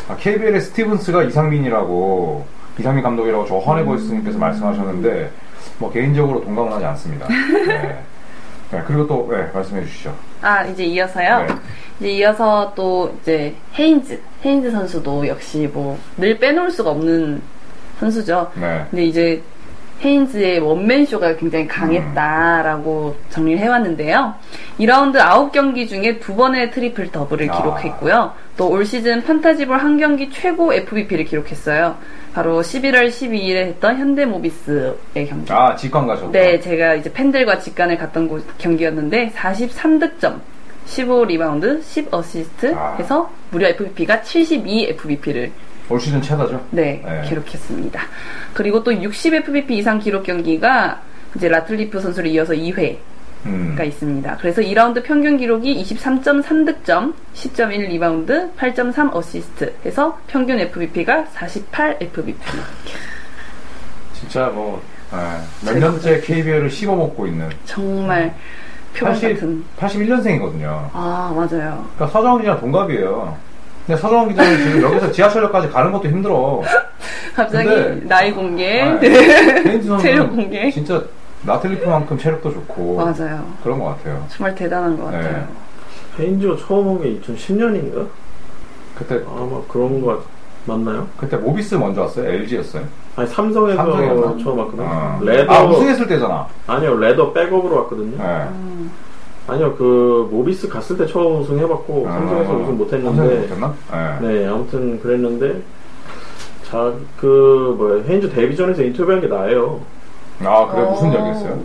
아, 0.10 0.15
KBL의 0.15 0.62
스티븐스가 0.62 1.24
이상민이라고 1.24 2.45
이상민 2.79 3.03
감독이라고 3.03 3.45
저 3.45 3.57
허네보이스님께서 3.57 4.38
말씀하셨는데 4.38 5.31
뭐 5.79 5.91
개인적으로 5.91 6.43
동감은 6.43 6.71
하지 6.74 6.86
않습니다. 6.86 7.27
네. 7.67 8.03
네, 8.71 8.81
그리고 8.88 9.05
또 9.05 9.27
네, 9.29 9.50
말씀해 9.53 9.83
주시죠. 9.86 10.15
아 10.41 10.63
이제 10.63 10.83
이어서요. 10.86 11.39
네. 11.39 11.48
이제 12.00 12.10
이어서 12.13 12.71
또 12.74 13.13
이제 13.21 13.53
헤인즈 13.77 14.19
헤인즈 14.45 14.71
선수도 14.71 15.27
역시 15.27 15.69
뭐 15.74 15.98
늘 16.17 16.38
빼놓을 16.39 16.71
수가 16.71 16.91
없는 16.91 17.41
선수죠. 18.00 18.50
네. 18.55 18.86
근데 18.89 19.03
이제 19.05 19.43
헤인즈의 20.03 20.60
원맨 20.60 21.05
쇼가 21.05 21.36
굉장히 21.38 21.67
강했다라고 21.67 23.15
정리를 23.29 23.60
해왔는데요. 23.60 24.34
2라운드 24.79 25.17
9경기 25.17 25.88
중에 25.88 26.20
두 26.20 26.36
번의 26.36 26.72
트리플 26.72 27.12
더블을 27.12 27.50
아. 27.51 27.58
기록했고요. 27.58 28.34
또 28.58 28.70
올 28.72 28.86
시즌 28.86 29.22
판타지볼 29.24 29.77
한 29.77 29.98
경기 29.98 30.29
최고 30.31 30.74
FVP를 30.74 31.25
기록했어요. 31.25 31.98
바로 32.34 32.62
11월 32.62 33.10
12일에 33.10 33.55
했던 33.67 33.98
현대모비스의 33.98 35.27
경기. 35.27 35.51
아 35.51 35.75
직관 35.75 36.08
가셨다. 36.08 36.31
네, 36.31 36.60
제가 36.60 36.96
이제 36.96 37.12
팬들과 37.12 37.60
직관을 37.60 37.98
갔던 37.98 38.27
곳 38.27 38.46
경기였는데 38.58 39.31
43득점, 39.36 40.39
15 40.86 41.25
리바운드, 41.25 41.81
10 41.84 42.13
어시스트 42.13 42.74
아. 42.75 42.96
해서 42.98 43.29
무려 43.51 43.67
FVP가 43.67 44.22
72 44.22 44.88
FVP를 44.91 45.51
올 45.91 46.00
시즌 46.00 46.21
최다죠. 46.21 46.65
네, 46.71 47.01
네. 47.03 47.21
기록했습니다. 47.27 48.01
그리고 48.53 48.83
또 48.83 48.93
60 48.93 49.33
FVP 49.33 49.77
이상 49.77 50.00
기록 50.00 50.24
경기가 50.24 51.01
이제 51.36 51.50
라틀리프 51.50 52.00
선수를 52.00 52.29
이어서 52.31 52.53
2회가 52.53 52.98
음. 53.45 53.77
있습니다. 53.83 54.38
그래서 54.38 54.62
2라운드 54.62 55.03
평균 55.03 55.38
기록이 55.38 55.83
23.3 55.83 56.65
득점, 56.65 57.13
10.1 57.33 57.89
리바운드, 57.89 58.51
8.3 58.57 59.13
어시스트 59.13 59.74
해서 59.86 60.17
평균 60.27 60.60
FVP가 60.60 61.25
48 61.25 61.98
FVP. 62.00 62.39
진짜 64.13 64.48
뭐몇 64.48 65.77
년째 65.79 66.21
KBL을 66.21 66.69
씹어먹고 66.69 67.27
있는 67.27 67.50
정말 67.65 68.33
표범 68.93 69.13
80, 69.13 69.33
같은. 69.33 69.63
81년생이거든요. 69.77 70.89
아, 70.93 71.33
맞아요. 71.36 71.86
그러니까 71.95 72.07
서정훈 72.07 72.41
기자랑 72.41 72.60
동갑이에요. 72.60 73.50
근데 73.85 74.00
서정훈 74.00 74.29
기자는 74.29 74.57
지금 74.57 74.81
여기서 74.83 75.11
지하철역까지 75.11 75.69
가는 75.69 75.91
것도 75.91 76.07
힘들어. 76.07 76.61
갑자기 77.35 77.67
근데- 77.67 78.07
나이 78.07 78.31
공개, 78.31 78.83
네. 79.00 79.00
페인트 79.63 79.88
선수는 79.88 80.00
체력 80.00 80.29
공개. 80.29 80.69
진짜 80.71 81.01
나틀리프만큼 81.43 82.17
체력도 82.17 82.53
좋고 82.53 82.97
맞아요. 82.97 83.43
그런 83.63 83.79
것 83.79 83.85
같아요. 83.85 84.23
정말 84.29 84.53
대단한 84.53 84.97
것 84.97 85.05
같아요. 85.05 85.47
네. 86.17 86.23
헤인즈가 86.23 86.57
처음 86.67 86.88
온 86.88 87.01
게 87.01 87.19
2010년인가? 87.19 88.05
그때 88.95 89.15
아마 89.27 89.59
그런 89.67 90.01
거 90.01 90.07
같- 90.15 90.25
맞나요? 90.65 91.07
그때 91.17 91.35
모비스 91.38 91.73
먼저 91.75 92.01
왔어요? 92.01 92.29
LG였어요? 92.29 92.83
아니 93.15 93.27
삼성에서 93.27 93.77
삼성이었나? 93.77 94.43
처음 94.43 94.59
왔거든요. 94.59 94.83
어. 94.88 95.19
레더 95.23 95.51
아 95.51 95.63
우승했을 95.63 96.05
때잖아. 96.07 96.45
아니요 96.67 96.97
레더 96.97 97.33
백업으로 97.33 97.77
왔거든요. 97.77 98.15
네. 98.17 98.23
음, 98.51 98.91
아니요 99.48 99.75
그 99.75 100.27
모비스 100.31 100.67
갔을 100.69 100.98
때 100.98 101.05
처음 101.07 101.41
우승해봤고 101.41 102.05
삼성에서 102.07 102.36
어, 102.36 102.41
우승 102.41 102.65
삼성에서 102.65 102.71
못했는데 102.74 103.39
못했나? 103.39 103.74
네. 104.21 104.27
네 104.27 104.48
아무튼 104.48 105.00
그랬는데 105.01 105.62
자 106.69 106.93
그 107.17 107.75
뭐야 107.77 108.03
헤인즈 108.03 108.29
데뷔전에서 108.31 108.82
인터뷰한 108.84 109.21
게 109.21 109.27
나예요. 109.27 109.82
아 110.43 110.67
그래 110.71 110.89
무슨 110.89 111.10
어. 111.10 111.17
얘기했어요? 111.19 111.60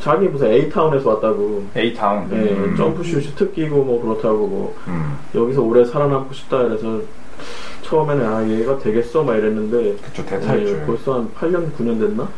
자기 0.00 0.28
무슨 0.28 0.48
A 0.52 0.68
타운에서 0.70 1.08
왔다고. 1.10 1.64
A 1.76 1.92
타운. 1.94 2.28
네, 2.30 2.76
점프슛이 2.76 3.34
특기고 3.36 3.82
뭐 3.84 4.02
그렇다고 4.02 4.46
뭐 4.46 4.76
음. 4.86 5.16
여기서 5.34 5.62
오래 5.62 5.84
살아남고 5.84 6.32
싶다 6.34 6.62
이래서 6.62 7.00
처음에는 7.82 8.26
아 8.26 8.48
얘가 8.48 8.78
되겠어 8.78 9.22
막 9.24 9.34
이랬는데 9.36 9.96
그쵸 10.02 10.22
네, 10.24 10.38
대탈줄. 10.40 10.84
벌써 10.86 11.14
한 11.14 11.30
8년 11.34 11.70
9년 11.76 11.98
됐나? 12.00 12.28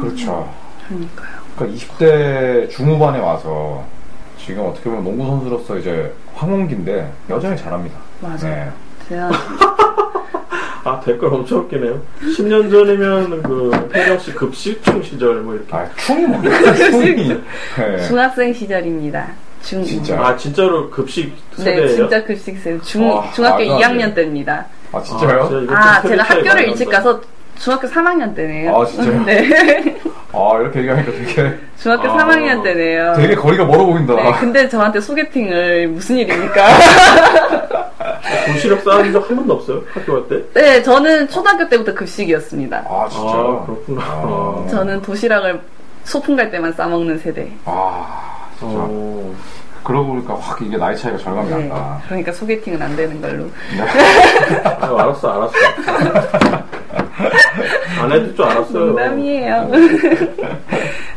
그렇죠. 0.00 0.48
그러니까요. 0.88 1.28
그러니까 1.56 1.78
20대 1.78 2.70
중후반에 2.70 3.18
와서 3.20 3.84
지금 4.44 4.66
어떻게 4.66 4.90
보면 4.90 5.04
농구 5.04 5.24
선수로서 5.26 5.78
이제 5.78 6.12
황혼기인데 6.34 7.12
여전히 7.30 7.56
잘합니다. 7.56 7.96
맞아요. 8.20 8.38
네. 8.40 8.70
대단. 9.08 9.30
아 10.84 11.00
댓글 11.04 11.28
엄청 11.32 11.58
웃기네요. 11.60 12.00
10년 12.22 12.68
전이면 12.68 13.42
그 13.44 13.70
혜령 13.94 14.18
씨 14.18 14.32
급식충 14.32 15.00
시절 15.02 15.36
뭐 15.42 15.54
이렇게. 15.54 15.72
아 15.76 15.88
충이 15.96 16.26
뭡니까 16.26 16.74
충이. 16.74 17.28
네. 17.78 18.06
중학생 18.08 18.52
시절입니다. 18.52 19.28
중. 19.62 19.84
진짜? 19.84 20.20
아 20.20 20.36
진짜로 20.36 20.90
급식 20.90 21.32
네, 21.58 21.64
세대예요? 21.64 21.88
진짜 21.96 22.24
급식생. 22.24 22.80
중 22.80 23.08
와, 23.08 23.30
중학교 23.32 23.58
안 23.62 23.78
2학년 23.80 24.06
돼. 24.08 24.14
때입니다. 24.22 24.66
아 24.90 25.00
진짜요? 25.00 25.42
아, 25.44 25.48
좀 25.48 25.66
제가 25.68 26.00
세대 26.02 26.16
학교를 26.20 26.68
일찍. 26.70 26.90
가서 26.90 27.20
중학교 27.60 27.86
3학년 27.86 28.34
때네요. 28.34 28.74
아, 28.76 28.84
진짜요? 28.84 29.22
네. 29.24 30.00
아 30.34 30.58
이렇게 30.60 30.78
얘기하니까 30.80 31.12
되게 31.12 31.58
중학교 31.78 32.08
아, 32.10 32.16
3학년 32.16 32.62
때네요. 32.62 33.14
되게 33.16 33.34
거리가 33.34 33.64
멀어 33.64 33.84
보인다. 33.84 34.14
네, 34.14 34.32
근데 34.40 34.68
저한테 34.68 35.00
소개팅을 35.00 35.88
무슨 35.88 36.16
일입니까? 36.16 36.68
도시락 38.46 38.80
쌓은 38.82 39.12
적 39.12 39.22
한 39.28 39.36
번도 39.36 39.54
없어요? 39.54 39.82
학교 39.92 40.26
갈 40.26 40.28
때? 40.54 40.60
네, 40.60 40.82
저는 40.82 41.28
초등학교 41.28 41.68
때부터 41.68 41.92
급식이었습니다. 41.94 42.76
아 42.88 43.08
진짜요? 43.10 43.60
아, 43.62 43.66
그렇구나. 43.66 44.02
아, 44.02 44.66
저는 44.70 45.02
도시락을 45.02 45.60
소풍 46.04 46.36
갈 46.36 46.50
때만 46.50 46.72
싸먹는 46.72 47.18
세대. 47.18 47.50
아 47.64 48.46
진짜. 48.58 48.74
어, 48.78 49.34
그러고 49.84 50.06
보니까 50.14 50.34
확 50.36 50.60
이게 50.62 50.76
나이 50.76 50.96
차이가 50.96 51.18
절감이 51.18 51.48
네, 51.50 51.56
난다. 51.68 52.00
그러니까 52.06 52.32
소개팅은 52.32 52.80
안 52.80 52.96
되는 52.96 53.20
걸로. 53.20 53.44
아, 54.64 55.02
알았어, 55.02 55.30
알았어. 55.32 56.62
안 58.00 58.12
해줄 58.12 58.34
줄 58.36 58.44
알았어요. 58.44 58.86
농담이에요. 58.86 59.70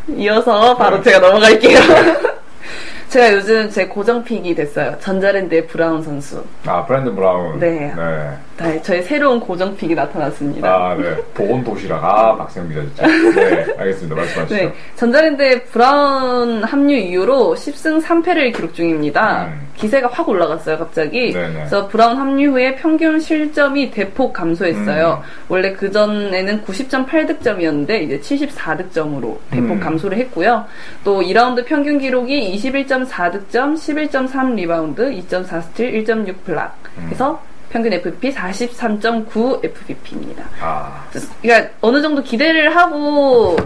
이어서 0.18 0.76
바로 0.76 1.02
제가 1.02 1.20
넘어갈게요. 1.20 1.80
제가 3.10 3.34
요즘 3.34 3.70
제 3.70 3.88
고정픽이 3.88 4.56
됐어요. 4.56 4.98
전자랜드의 5.00 5.68
브라운 5.68 6.04
선수. 6.04 6.44
아 6.66 6.86
브랜든 6.86 7.16
브라운. 7.16 7.60
네. 7.60 7.94
네. 7.96 8.30
네, 8.58 8.82
저의 8.82 9.04
새로운 9.04 9.40
고정픽이 9.40 9.94
나타났습니다. 9.96 10.68
아 10.68 10.96
네. 10.96 11.16
보온 11.34 11.64
도시락. 11.64 12.04
아 12.04 12.36
박세영 12.38 12.70
기자 12.70 12.82
진짜. 12.82 13.08
네. 13.08 13.66
알겠습니다. 13.78 14.16
말씀하시죠. 14.16 14.56
네, 14.56 14.74
전자랜드의 14.96 15.66
브라운 15.66 16.64
합류 16.64 16.96
이후로 16.96 17.56
10승 17.56 18.02
3패를 18.02 18.56
기록 18.56 18.74
중입니다. 18.74 19.48
음. 19.48 19.68
기세가 19.76 20.08
확 20.08 20.30
올라갔어요, 20.30 20.78
갑자기. 20.78 21.34
네네. 21.34 21.54
그래서 21.54 21.88
브라운 21.90 22.18
합류 22.18 22.52
후에 22.52 22.76
평균 22.76 23.20
실점이 23.20 23.92
대폭 23.92 24.32
감소했어요. 24.32 25.22
음. 25.22 25.30
원래 25.50 25.74
그전에는 25.74 26.64
90.8득점이었는데 26.64 28.04
이제 28.04 28.20
74득점으로 28.20 29.38
대폭 29.52 29.72
음. 29.72 29.80
감소를 29.82 30.18
했고요. 30.20 30.66
또 31.04 31.22
2라운드 31.22 31.66
평균 31.66 32.00
기록이 32.00 32.58
21.4득점, 32.58 33.76
11.3 33.76 34.56
리바운드, 34.56 35.12
2.4 35.12 35.62
스틸, 35.62 35.92
1.6 36.06 36.36
블락. 36.46 36.78
음. 36.98 37.04
그래서 37.08 37.42
평균 37.76 37.92
FVP 37.92 38.34
43.9 38.34 39.66
FVP입니다. 39.66 40.46
아 40.62 41.04
그러니까 41.42 41.72
어느 41.82 42.02
정도 42.02 42.24
기대를 42.24 42.74
하고 42.74 43.58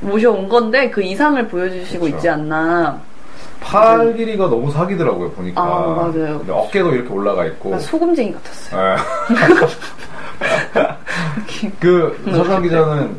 모셔온 0.00 0.48
건데 0.48 0.88
그 0.88 1.02
이상을 1.02 1.48
보여주시고 1.48 2.04
그쵸. 2.04 2.16
있지 2.16 2.28
않나. 2.28 3.00
팔 3.60 4.14
길이가 4.14 4.46
너무 4.46 4.70
사기더라고요 4.70 5.32
보니까. 5.32 5.60
아, 5.60 5.66
맞아요. 5.66 6.38
근데 6.38 6.52
어깨도 6.52 6.94
이렇게 6.94 7.12
올라가 7.12 7.44
있고. 7.46 7.74
아, 7.74 7.78
소금쟁이 7.80 8.32
같았어요. 8.32 8.96
네. 11.60 11.70
그 11.80 12.22
서정 12.32 12.62
기자는 12.62 13.16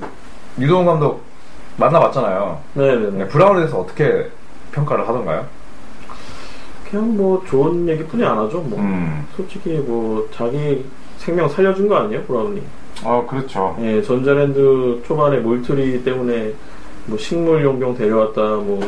유동훈 0.60 0.86
감독 0.86 1.26
만나봤잖아요. 1.76 2.58
네네네. 2.76 3.18
네, 3.18 3.28
브라운에 3.28 3.60
대해서 3.60 3.80
어떻게 3.80 4.30
평가를 4.72 5.06
하던가요? 5.06 5.46
그냥 6.92 7.16
뭐 7.16 7.42
좋은 7.48 7.88
얘기뿐이 7.88 8.24
안 8.26 8.38
하죠. 8.38 8.60
뭐 8.60 8.78
음. 8.80 9.26
솔직히 9.36 9.76
뭐 9.76 10.28
자기 10.36 10.84
생명 11.18 11.48
살려준 11.48 11.88
거 11.88 11.96
아니에요, 11.96 12.22
브라운이? 12.24 12.62
어 13.04 13.26
그렇죠. 13.28 13.78
예, 13.82 14.02
전자랜드 14.02 15.02
초반에 15.08 15.38
몰트리 15.40 16.04
때문에 16.04 16.54
뭐 17.06 17.18
식물 17.18 17.64
용병 17.64 17.96
데려왔다, 17.96 18.42
뭐 18.42 18.82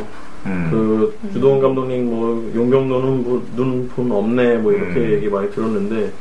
음. 0.44 0.68
그 0.70 1.18
유도훈 1.32 1.62
감독님 1.62 2.10
뭐 2.10 2.52
용병 2.54 2.88
보는 2.88 3.46
눈은 3.56 4.12
없네 4.12 4.58
뭐 4.58 4.72
이렇게 4.72 5.00
음. 5.00 5.12
얘기 5.12 5.28
많이 5.28 5.50
들었는데 5.50 6.12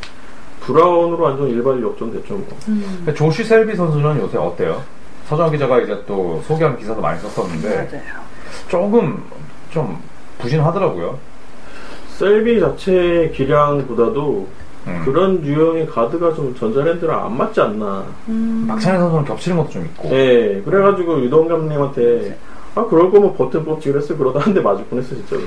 브라운으로 0.61 1.21
완전 1.21 1.49
일발 1.49 1.83
역전됐죠 1.83 2.33
뭐. 2.35 2.47
근데 2.65 3.13
조시 3.13 3.43
셀비 3.43 3.75
선수는 3.75 4.19
요새 4.21 4.37
어때요? 4.37 4.81
서정 5.27 5.51
기자가 5.51 5.81
이제 5.81 6.01
또 6.07 6.41
소개한 6.47 6.77
기사도 6.77 7.01
많이 7.01 7.19
썼었는데 7.19 7.75
맞아요. 7.75 8.23
조금 8.69 9.21
좀 9.71 9.97
부진하더라고요. 10.39 11.19
셀비 12.17 12.59
자체 12.59 13.31
기량보다도 13.35 14.47
음. 14.87 15.01
그런 15.05 15.43
유형의 15.45 15.87
가드가 15.87 16.33
좀 16.33 16.53
전자랜드랑 16.55 17.25
안 17.25 17.37
맞지 17.37 17.61
않나. 17.61 18.05
박찬희 18.67 18.97
선수는 18.99 19.25
겹치는 19.25 19.57
것도 19.57 19.69
좀 19.69 19.85
있고. 19.85 20.09
예, 20.11 20.61
그래가지고 20.65 21.21
유동 21.23 21.47
감독님한테 21.47 22.37
아 22.75 22.83
그럴 22.85 23.09
거면 23.11 23.33
버튼 23.35 23.63
뽑지 23.63 23.91
그랬어 23.91 24.17
그러다 24.17 24.39
한 24.39 24.53
대 24.53 24.59
맞을 24.59 24.83
뻔했어 24.85 25.15
진짜로. 25.15 25.41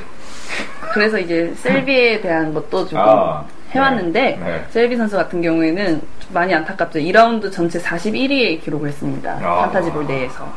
그래서 0.94 1.18
이제 1.18 1.52
셀비에 1.57 2.20
대한 2.22 2.55
것도 2.55 2.85
조금 2.85 2.98
아, 2.98 3.44
해왔는데 3.72 4.20
네, 4.20 4.37
네. 4.38 4.64
셀비 4.70 4.96
선수 4.96 5.16
같은 5.16 5.42
경우에는 5.42 6.00
좀 6.20 6.31
많이 6.33 6.55
안타깝죠. 6.55 6.98
2라운드 7.00 7.52
전체 7.52 7.79
41위의 7.79 8.62
기록을 8.62 8.88
했습니다. 8.88 9.38
아. 9.42 9.62
판타지볼 9.64 10.07
내에서. 10.07 10.50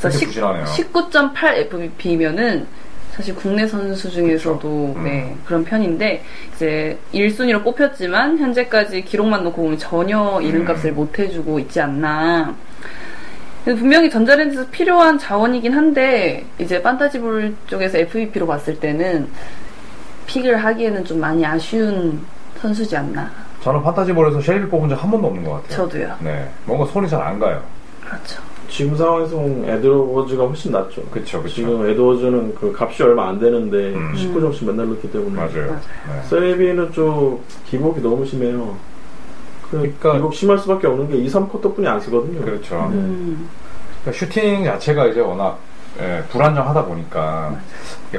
그래서 0.00 0.18
되게 0.18 0.26
부진하네요. 0.26 0.64
19.8 0.64 1.44
FVP면은 1.58 2.66
사실 3.14 3.34
국내 3.34 3.66
선수 3.66 4.10
중에서도 4.10 4.94
음. 4.96 5.04
네, 5.04 5.36
그런 5.44 5.64
편인데 5.64 6.22
이제 6.54 6.98
1순위로 7.12 7.62
뽑혔지만 7.62 8.38
현재까지 8.38 9.02
기록만 9.04 9.44
놓고 9.44 9.60
보면 9.62 9.78
전혀 9.78 10.40
이름값을 10.40 10.90
음. 10.92 10.94
못 10.94 11.18
해주고 11.18 11.58
있지 11.60 11.80
않나. 11.80 12.54
분명히 13.64 14.10
전자랜드에서 14.10 14.66
필요한 14.70 15.18
자원이긴 15.18 15.72
한데 15.74 16.44
이제 16.58 16.82
판타지볼 16.82 17.54
쪽에서 17.66 17.98
FVP로 17.98 18.46
봤을 18.46 18.80
때는 18.80 19.28
픽을 20.26 20.56
하기에는 20.56 21.04
좀 21.04 21.20
많이 21.20 21.44
아쉬운 21.44 22.24
선수지 22.60 22.96
않나. 22.96 23.30
저는 23.62 23.82
판타지볼에서 23.82 24.40
쉘비 24.40 24.68
뽑은 24.68 24.88
적 24.88 24.96
한 24.96 25.10
번도 25.10 25.28
없는 25.28 25.44
것 25.44 25.52
같아요. 25.62 25.76
저도요. 25.88 26.16
네, 26.20 26.48
뭔가 26.64 26.86
손이 26.86 27.08
잘 27.08 27.20
안 27.22 27.38
가요. 27.38 27.62
그렇죠. 28.04 28.40
지금 28.72 28.96
상황에서 28.96 29.36
에드워즈가 29.66 30.46
훨씬 30.46 30.72
낫죠. 30.72 31.02
그쵸, 31.10 31.42
그쵸. 31.42 31.54
지금 31.54 31.86
에드워즈는 31.86 32.54
그 32.54 32.74
값이 32.76 33.02
얼마 33.02 33.28
안 33.28 33.38
되는데 33.38 33.92
음. 33.94 34.14
19점씩 34.16 34.64
맨날 34.64 34.88
넣기 34.88 35.12
때문에. 35.12 35.36
맞아요. 35.36 35.78
네. 36.08 36.22
셀비는 36.30 36.90
좀 36.92 37.38
기복이 37.66 38.00
너무 38.00 38.24
심해요. 38.24 38.74
그 39.70 39.76
그러니까- 39.76 40.14
기복 40.14 40.32
심할 40.32 40.56
수밖에 40.56 40.86
없는 40.86 41.10
게 41.10 41.16
2, 41.18 41.28
3쿼터뿐이 41.28 41.86
안 41.86 42.00
쓰거든요. 42.00 42.40
그렇죠. 42.42 42.88
음. 42.92 43.46
그러니까 44.02 44.18
슈팅 44.18 44.64
자체가 44.64 45.06
이제 45.08 45.20
워낙 45.20 45.58
예, 46.00 46.22
불안정하다 46.30 46.86
보니까 46.86 47.54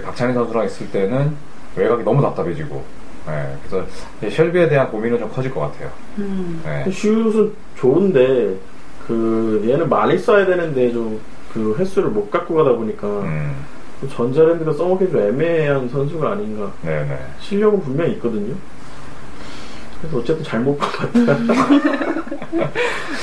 박찬희 0.03 0.35
선수랑 0.35 0.65
있을 0.67 0.91
때는 0.91 1.35
외곽이 1.75 2.03
너무 2.03 2.21
답답해지고 2.21 2.83
예, 3.27 3.57
그래서 3.67 3.87
이 4.23 4.29
쉘비에 4.29 4.69
대한 4.69 4.91
고민은 4.91 5.17
좀 5.17 5.31
커질 5.31 5.51
것 5.51 5.61
같아요. 5.61 5.89
음. 6.19 6.61
예. 6.67 6.91
슛은 6.91 7.51
좋은데 7.75 8.55
그 9.07 9.63
얘는 9.67 9.89
많이 9.89 10.17
써야 10.17 10.45
되는데 10.45 10.91
좀 10.91 11.19
그 11.53 11.75
횟수를 11.77 12.09
못 12.09 12.31
갖고 12.31 12.55
가다 12.55 12.71
보니까 12.71 13.07
음, 13.07 13.53
전자랜드가 14.09 14.73
써먹기 14.73 15.11
좀 15.11 15.21
애매한 15.21 15.87
선수가 15.87 16.31
아닌가. 16.31 16.71
네네. 16.81 17.15
실력은 17.41 17.79
분명히 17.79 18.13
있거든요. 18.13 18.55
그래서 20.01 20.17
어쨌든 20.17 20.43
잘못 20.43 20.79
같아요. 20.79 21.37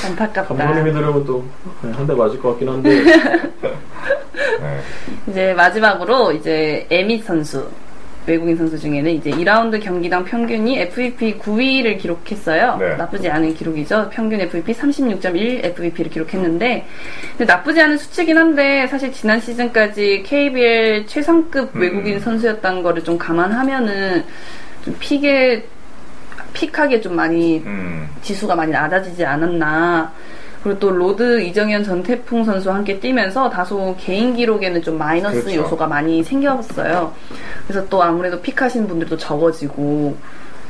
안타깝다. 0.07 0.43
감독님이 0.45 0.93
들으면 0.93 1.25
또 1.25 1.43
한 1.81 2.07
대 2.07 2.13
맞을 2.13 2.39
것 2.41 2.51
같긴 2.51 2.69
한데 2.69 3.03
네. 3.03 4.79
이제 5.27 5.53
마지막으로 5.53 6.31
이제 6.31 6.87
에밋 6.89 7.25
선수 7.25 7.67
외국인 8.27 8.55
선수 8.55 8.77
중에는 8.77 9.11
이제 9.11 9.31
2라운드 9.31 9.81
경기당 9.81 10.23
평균이 10.23 10.79
FVP 10.79 11.39
9위를 11.39 11.97
기록했어요. 11.97 12.77
네. 12.77 12.95
나쁘지 12.95 13.29
않은 13.29 13.53
기록이죠. 13.55 14.09
평균 14.11 14.39
FVP 14.41 14.73
36.1 14.73 15.65
FVP를 15.65 16.11
기록했는데 16.11 16.85
근데 17.37 17.53
나쁘지 17.53 17.81
않은 17.81 17.97
수치긴 17.97 18.37
한데 18.37 18.87
사실 18.87 19.11
지난 19.11 19.39
시즌까지 19.39 20.23
KBL 20.23 21.07
최상급 21.07 21.75
음. 21.75 21.81
외국인 21.81 22.19
선수였다는 22.19 22.83
거를 22.83 23.03
좀 23.03 23.17
감안하면은 23.17 24.23
좀 24.85 24.95
pick에 24.99 25.65
pick하기에 26.53 27.01
좀 27.01 27.15
많이 27.15 27.59
음, 27.59 28.07
지수가 28.21 28.55
많이 28.55 28.71
낮아지지 28.71 29.25
않았나. 29.25 30.11
그리고 30.63 30.79
또 30.79 30.91
로드 30.91 31.41
이정현 31.41 31.83
전태풍 31.83 32.43
선수와 32.43 32.75
함께 32.75 32.99
뛰면서 32.99 33.49
다소 33.49 33.95
개인 33.99 34.35
기록에는 34.35 34.81
좀 34.83 34.97
마이너스 34.97 35.41
그렇죠. 35.41 35.61
요소가 35.61 35.87
많이 35.87 36.23
생겼어요. 36.23 37.11
그래서 37.67 37.87
또 37.89 38.03
아무래도 38.03 38.39
픽하신 38.41 38.87
분들도 38.87 39.17
적어지고 39.17 40.15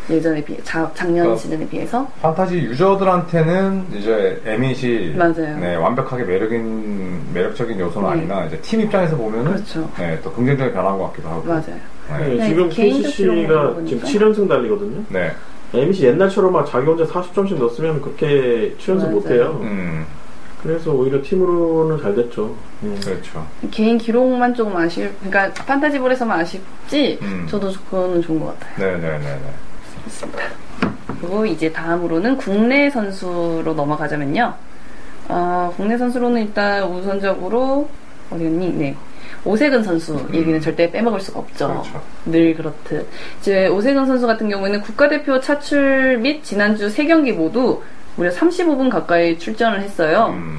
예전에 0.10 0.44
비해 0.44 0.58
자- 0.64 0.90
작년 0.96 1.24
그러니까 1.26 1.42
시즌에 1.42 1.68
비해서 1.68 2.06
판타지 2.22 2.58
유저들한테는 2.58 3.86
이제 3.94 4.42
에밋이 4.46 5.14
맞아요. 5.16 5.58
네, 5.60 5.76
완벽하게 5.76 6.24
매력인 6.24 7.34
매력적인 7.34 7.80
요소는 7.80 8.10
네. 8.10 8.14
아니나 8.16 8.46
이제 8.46 8.58
팀 8.62 8.82
입장에서 8.82 9.16
보면은 9.16 9.54
그렇죠. 9.54 9.90
네, 10.00 10.18
또 10.24 10.32
긍정적인 10.32 10.74
변화인 10.74 10.98
것 10.98 11.08
같기도 11.12 11.30
하고. 11.30 11.44
맞아요. 11.46 11.64
네. 11.68 12.28
네, 12.30 12.36
네, 12.36 12.48
지금 12.50 12.70
KCC가 12.70 13.34
보니까. 13.74 13.86
지금 13.86 14.34
7연승 14.34 14.50
달리거든요. 14.50 15.04
네. 15.10 15.32
에밋이 15.74 16.02
옛날처럼 16.04 16.52
막 16.54 16.66
자기 16.66 16.86
혼자 16.86 17.06
40점씩 17.06 17.58
넣었으면 17.58 18.02
그렇게 18.02 18.76
7연승 18.80 18.98
맞아요. 18.98 19.10
못해요. 19.12 19.60
음, 19.62 20.06
그래서 20.62 20.92
오히려 20.92 21.22
팀으로는 21.22 22.02
잘 22.02 22.14
됐죠. 22.14 22.54
예. 22.84 23.00
그렇죠. 23.00 23.46
개인 23.72 23.98
기록만 23.98 24.54
조금 24.54 24.76
아쉬, 24.76 25.10
그러니까 25.22 25.52
판타지볼에서만 25.66 26.40
아쉽지. 26.42 27.18
음. 27.22 27.48
저도 27.50 27.72
그거는 27.90 28.22
좋은 28.22 28.40
것 28.40 28.60
같아요. 28.60 28.92
네네네네. 28.98 29.40
그리고 31.20 31.46
이제 31.46 31.72
다음으로는 31.72 32.38
국내 32.38 32.90
선수로 32.90 33.74
넘어가자면요. 33.76 34.54
어, 35.30 35.74
국내 35.78 35.98
선수로는 35.98 36.42
일단 36.42 36.84
우선적으로 36.84 37.88
어디 38.30 38.44
갔니? 38.44 38.74
네. 38.74 38.96
오세근 39.44 39.84
선수 39.84 40.28
얘기는 40.34 40.60
절대 40.62 40.90
빼먹을 40.92 41.20
수가 41.20 41.40
없죠. 41.40 41.68
음. 41.68 41.72
그렇죠. 41.72 42.02
늘 42.26 42.54
그렇듯. 42.56 43.08
이제 43.40 43.68
오세근 43.68 44.06
선수 44.06 44.28
같은 44.28 44.50
경우에는 44.50 44.82
국가대표 44.82 45.40
차출 45.40 46.18
및 46.20 46.44
지난주 46.44 46.88
3경기 46.88 47.34
모두 47.34 47.82
무려 48.16 48.30
35분 48.32 48.90
가까이 48.90 49.38
출전을 49.38 49.82
했어요. 49.82 50.28
음, 50.34 50.58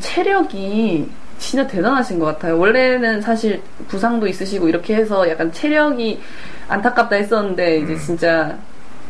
체력이 0.00 1.08
진짜 1.38 1.66
대단하신 1.66 2.18
것 2.18 2.26
같아요. 2.26 2.58
원래는 2.58 3.20
사실 3.20 3.62
부상도 3.88 4.26
있으시고 4.26 4.68
이렇게 4.68 4.94
해서 4.94 5.28
약간 5.28 5.50
체력이 5.52 6.20
안타깝다 6.68 7.16
했었는데 7.16 7.78
이제 7.78 7.92
음. 7.94 7.98
진짜 7.98 8.58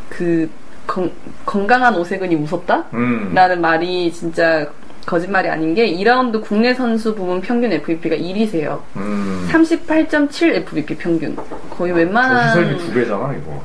그 0.09 0.49
건, 0.87 1.11
건강한 1.45 1.95
오세근이 1.95 2.35
무섭다? 2.35 2.85
음. 2.93 3.31
라는 3.33 3.61
말이 3.61 4.11
진짜 4.11 4.67
거짓말이 5.05 5.49
아닌 5.49 5.73
게 5.73 5.85
2라운드 5.91 6.41
국내 6.41 6.73
선수 6.73 7.13
부문 7.15 7.41
평균 7.41 7.71
FVP가 7.73 8.15
1위세요. 8.15 8.79
음. 8.95 9.47
38.7 9.51 10.55
FVP 10.55 10.95
평균. 10.97 11.35
거의 11.69 11.91
웬만한 11.93 12.53
조시설비 12.53 12.77
두 12.85 12.93
배잖아 12.93 13.33
이거. 13.33 13.61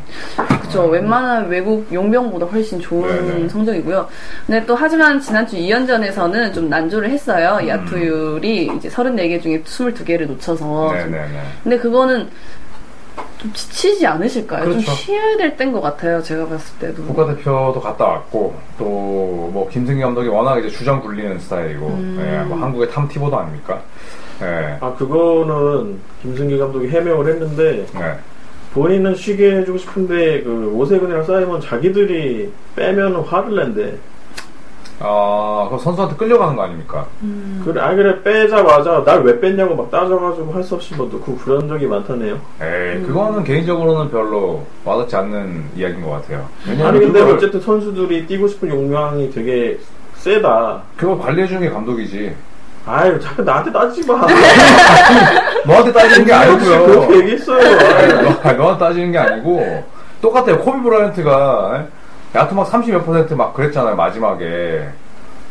그쵸. 0.62 0.86
웬만한 0.86 1.48
외국 1.48 1.86
용병보다 1.92 2.46
훨씬 2.46 2.80
좋은 2.80 3.26
네네. 3.26 3.48
성적이고요. 3.48 4.08
근데 4.46 4.64
또 4.66 4.74
하지만 4.74 5.20
지난주 5.20 5.56
2연전에서는 5.56 6.54
좀 6.54 6.68
난조를 6.70 7.10
했어요. 7.10 7.58
음. 7.60 7.68
야투율이 7.68 8.70
이제 8.76 8.88
34개 8.88 9.40
중에 9.42 9.62
22개를 9.62 10.26
놓쳐서. 10.28 10.88
좀- 10.88 11.10
네네네. 11.12 11.40
근데 11.62 11.78
그거는 11.78 12.28
좀 13.38 13.52
지치지 13.52 14.06
않으실까요? 14.06 14.64
좀 14.64 14.72
그렇죠. 14.74 14.92
쉬어야 14.92 15.36
될 15.36 15.56
때인 15.56 15.72
것 15.72 15.80
같아요. 15.80 16.22
제가 16.22 16.46
봤을 16.46 16.78
때도. 16.78 17.02
국가대표도 17.04 17.80
갔다 17.80 18.04
왔고 18.06 18.54
또 18.78 18.84
뭐 19.56 19.68
김승기 19.70 20.02
감독이 20.02 20.28
워낙 20.28 20.58
이제 20.58 20.68
주전 20.68 21.00
굴리는 21.00 21.38
스타일이고 21.38 21.86
음. 21.86 22.18
예, 22.20 22.42
뭐 22.44 22.58
한국의 22.58 22.90
탐티보도 22.90 23.38
아닙니까? 23.38 23.80
예. 24.42 24.76
아 24.80 24.92
그거는 24.94 25.98
김승기 26.22 26.58
감독이 26.58 26.88
해명을 26.88 27.26
했는데 27.32 27.86
네. 27.94 28.18
본인은 28.74 29.14
쉬게 29.14 29.56
해주고 29.58 29.78
싶은데 29.78 30.42
그 30.42 30.70
오세근이랑 30.74 31.24
사이먼 31.24 31.60
자기들이 31.62 32.52
빼면 32.74 33.16
화를 33.22 33.54
낸대. 33.56 33.96
아, 34.98 35.68
그 35.70 35.78
선수한테 35.78 36.16
끌려가는 36.16 36.56
거 36.56 36.62
아닙니까? 36.62 37.06
음. 37.22 37.60
그래, 37.64 37.80
아 37.82 37.94
그래 37.94 38.22
빼자마자 38.22 39.02
날 39.04 39.22
왜 39.22 39.38
뺐냐고 39.40 39.74
막 39.74 39.90
따져가지고 39.90 40.52
할 40.52 40.62
수 40.62 40.74
없이 40.76 40.94
뭐 40.94 41.06
넣고 41.12 41.36
그런 41.36 41.68
적이 41.68 41.86
많다네요. 41.86 42.34
에이, 42.62 42.96
음. 42.96 43.04
그거는 43.06 43.44
개인적으로는 43.44 44.10
별로 44.10 44.64
와닿지 44.84 45.14
않는 45.16 45.64
이야기인 45.76 46.02
것 46.02 46.10
같아요. 46.12 46.46
왜냐면 46.66 46.86
아니 46.88 47.00
근데 47.00 47.20
그걸, 47.20 47.36
어쨌든 47.36 47.60
선수들이 47.60 48.26
뛰고 48.26 48.48
싶은 48.48 48.68
욕망이 48.70 49.30
되게 49.30 49.78
세다. 50.14 50.80
그걸 50.96 51.18
관리해주는 51.18 51.60
게 51.60 51.68
감독이지. 51.70 52.34
아유 52.86 53.20
자꾸 53.20 53.42
나한테 53.42 53.72
따지지 53.72 54.06
마. 54.10 54.26
너한테 55.66 55.92
따지는 55.92 56.24
게 56.26 56.32
아니고요. 56.32 56.86
그렇게 56.86 57.16
얘기했어요. 57.18 57.58
아니, 57.58 58.12
너, 58.14 58.48
아니, 58.48 58.56
너한테 58.58 58.78
따지는 58.84 59.12
게 59.12 59.18
아니고 59.18 59.84
똑같아요. 60.22 60.58
코비 60.60 60.80
브라이언트가 60.82 61.86
야투 62.36 62.54
막 62.54 62.70
30몇 62.70 63.04
퍼센트 63.04 63.32
막 63.34 63.54
그랬잖아요 63.54 63.96
마지막에. 63.96 64.88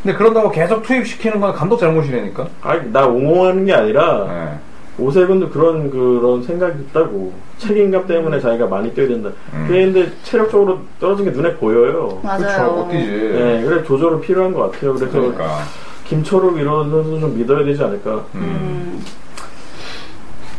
근데 0.04 0.16
그런다고 0.16 0.52
계속 0.52 0.84
투입시키는 0.84 1.40
건 1.40 1.54
감독 1.54 1.78
잘못이라니까. 1.78 2.48
아니 2.62 2.92
나 2.92 3.08
옹호하는 3.08 3.66
게 3.66 3.74
아니라 3.74 4.26
네. 4.28 5.04
오세근도 5.04 5.50
그런 5.50 5.90
그런 5.90 6.44
생각이 6.44 6.80
있다고 6.84 7.34
책임감 7.58 8.06
때문에 8.06 8.40
자기가 8.40 8.68
많이 8.68 8.94
뛰어야 8.94 9.10
된다. 9.10 9.32
음. 9.54 9.66
근데 9.68 10.12
체력적으로 10.24 10.80
떨어진 11.00 11.26
게 11.26 11.32
눈에 11.32 11.56
보여요. 11.56 12.08
그쵸, 12.08 12.20
맞아요. 12.24 12.72
못 12.72 12.90
뛰지. 12.90 13.10
네, 13.10 13.64
그래 13.66 13.84
조절은 13.84 14.22
필요한 14.22 14.54
것 14.54 14.72
같아요. 14.72 14.94
그래서 14.94 15.12
그러니까. 15.12 15.64
김초록 16.06 16.58
이런 16.60 16.92
선수 16.92 17.20
좀 17.20 17.36
믿어야 17.36 17.66
되지 17.66 17.84
않을까. 17.84 18.12
음. 18.36 18.40
음, 18.40 19.04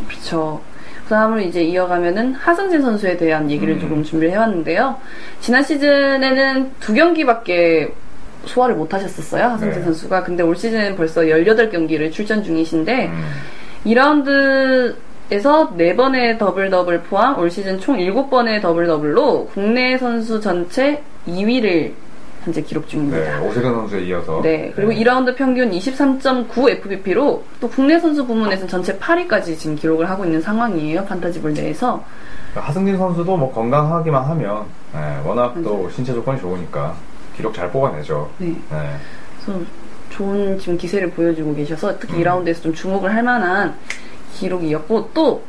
그렇죠. 0.09 0.61
그 0.73 0.76
다음으로 1.09 1.41
이제 1.41 1.63
이어가면은 1.63 2.35
하승진 2.35 2.83
선수에 2.83 3.17
대한 3.17 3.51
얘기를 3.51 3.75
음. 3.75 3.81
조금 3.81 4.03
준비를 4.03 4.33
해왔는데요. 4.33 4.97
지난 5.41 5.63
시즌에는 5.63 6.73
두 6.81 6.95
경기밖에 6.95 7.93
소화를 8.45 8.77
못 8.77 8.93
하셨었어요. 8.93 9.45
하승진 9.45 9.81
네. 9.81 9.85
선수가. 9.85 10.23
근데 10.25 10.43
올 10.43 10.55
시즌은 10.57 10.97
벌써 10.97 11.23
18경기를 11.23 12.13
출전 12.13 12.43
중이신데, 12.43 13.07
음. 13.07 13.25
2라운드 13.87 14.95
에서 15.29 15.73
4번의 15.77 16.39
더블 16.39 16.71
더블 16.71 17.01
포함 17.03 17.37
올 17.37 17.51
시즌 17.51 17.81
총 17.81 17.97
7번의 17.97 18.63
더블 18.63 18.87
더블로 18.87 19.49
국내 19.53 19.99
선수 19.99 20.41
전체 20.41 21.03
2위를 21.27 21.93
현재 22.47 22.63
기록 22.63 22.89
중입니다. 22.89 23.19
네, 23.19 23.49
오세근 23.49 23.75
선수에 23.75 24.03
이어서. 24.05 24.41
네, 24.41 24.73
그리고 24.77 24.93
2라운드 24.93 25.35
평균 25.35 25.73
23.9 25.73 26.71
FBP로 26.71 27.43
또 27.61 27.69
국내 27.69 27.99
선수 27.99 28.25
부문에서는 28.25 28.69
전체 28.69 28.97
8위까지 28.97 29.59
지금 29.59 29.75
기록을 29.75 30.09
하고 30.09 30.25
있는 30.25 30.41
상황이에요. 30.41 31.05
판타지볼 31.07 31.55
내에서. 31.55 32.05
하승진 32.55 32.97
선수도 32.97 33.37
뭐 33.37 33.53
건강하기만 33.53 34.25
하면, 34.25 34.65
네, 34.95 35.21
워낙 35.25 35.55
또 35.65 35.75
맞아요. 35.75 35.91
신체 35.91 36.15
조건이 36.15 36.41
좋으니까 36.41 36.95
기록 37.37 37.53
잘 37.53 37.69
뽑아내죠. 37.73 38.31
네, 38.39 38.47
네. 38.71 38.91
그래서 39.45 39.61
좋은 40.11 40.57
지금 40.61 40.79
기세를 40.79 41.11
보여주고 41.11 41.53
계셔서 41.57 41.99
특히 41.99 42.15
음. 42.15 42.23
2라운드에서 42.23 42.63
좀 42.63 42.73
주목을 42.73 43.13
할 43.13 43.25
만한 43.25 43.75
기록이었고 44.35 45.11
또 45.13 45.43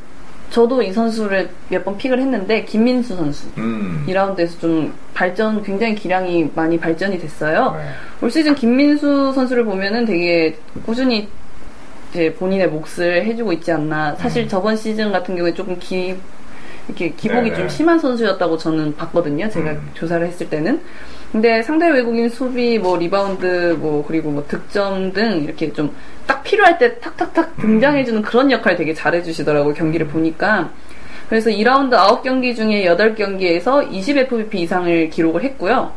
저도 0.49 0.81
이 0.81 0.91
선수를 0.93 1.49
몇 1.69 1.83
번 1.83 1.97
픽을 1.97 2.19
했는데 2.19 2.63
김민수 2.63 3.15
선수 3.15 3.47
음. 3.57 4.03
2라운드에서 4.07 4.59
좀 4.59 4.93
발전 5.13 5.61
굉장히 5.61 5.93
기량이 5.95 6.49
많이 6.55 6.79
발전이 6.79 7.19
됐어요. 7.19 7.73
네. 7.77 7.89
올 8.21 8.31
시즌 8.31 8.55
김민수 8.55 9.33
선수를 9.33 9.65
보면은 9.65 10.05
되게 10.05 10.57
꾸준히 10.85 11.27
이제 12.11 12.33
본인의 12.33 12.69
몫을 12.69 13.25
해주고 13.25 13.51
있지 13.53 13.71
않나. 13.71 14.15
사실 14.15 14.43
음. 14.43 14.47
저번 14.47 14.75
시즌 14.77 15.11
같은 15.11 15.35
경우에 15.35 15.53
조금 15.53 15.77
기, 15.79 16.15
이렇게 16.87 17.09
기복이 17.09 17.49
네네. 17.49 17.55
좀 17.55 17.69
심한 17.69 17.99
선수였다고 17.99 18.57
저는 18.57 18.95
봤거든요. 18.95 19.49
제가 19.49 19.71
음. 19.71 19.89
조사를 19.93 20.25
했을 20.25 20.49
때는. 20.49 20.79
근데 21.31 21.61
상대 21.61 21.89
외국인 21.89 22.29
수비, 22.29 22.79
뭐 22.79 22.97
리바운드, 22.97 23.77
뭐 23.79 24.03
그리고 24.07 24.31
뭐 24.31 24.45
득점 24.47 25.11
등 25.13 25.43
이렇게 25.43 25.71
좀 25.73 25.91
딱 26.27 26.43
필요할 26.43 26.77
때 26.77 26.99
탁탁탁 26.99 27.57
등장해주는 27.57 28.21
그런 28.21 28.51
역할 28.51 28.75
되게 28.75 28.93
잘해주시더라고요. 28.93 29.73
경기를 29.73 30.07
보니까. 30.07 30.69
그래서 31.29 31.49
2라운드 31.49 31.91
9경기 31.93 32.55
중에 32.55 32.85
8경기에서 32.85 33.91
20 33.91 34.17
FVP 34.17 34.61
이상을 34.61 35.09
기록을 35.09 35.43
했고요. 35.43 35.91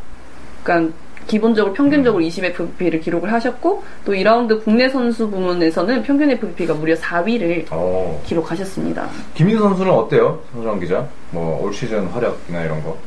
그러니까 0.63 0.93
기본적으로 1.27 1.73
평균적으로 1.73 2.21
20 2.23 2.43
FBP를 2.45 2.99
기록을 2.99 3.31
하셨고 3.31 3.83
또 4.03 4.13
2라운드 4.13 4.63
국내 4.63 4.89
선수 4.89 5.29
부문에서는 5.29 6.03
평균 6.03 6.31
FBP가 6.31 6.73
무려 6.73 6.95
4위를 6.95 7.65
어, 7.69 8.21
기록하셨습니다. 8.25 9.07
김민수 9.35 9.61
선수는 9.63 9.91
어때요? 9.91 10.39
서정 10.53 10.79
기자? 10.79 11.07
뭐, 11.31 11.61
올 11.63 11.73
시즌 11.73 12.07
활약이나 12.07 12.63
이런 12.63 12.83
거? 12.83 12.97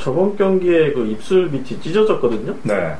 저번 0.00 0.36
경기에 0.36 0.92
그 0.92 1.06
입술 1.06 1.46
밑이 1.50 1.80
찢어졌거든요. 1.80 2.54
네. 2.62 2.94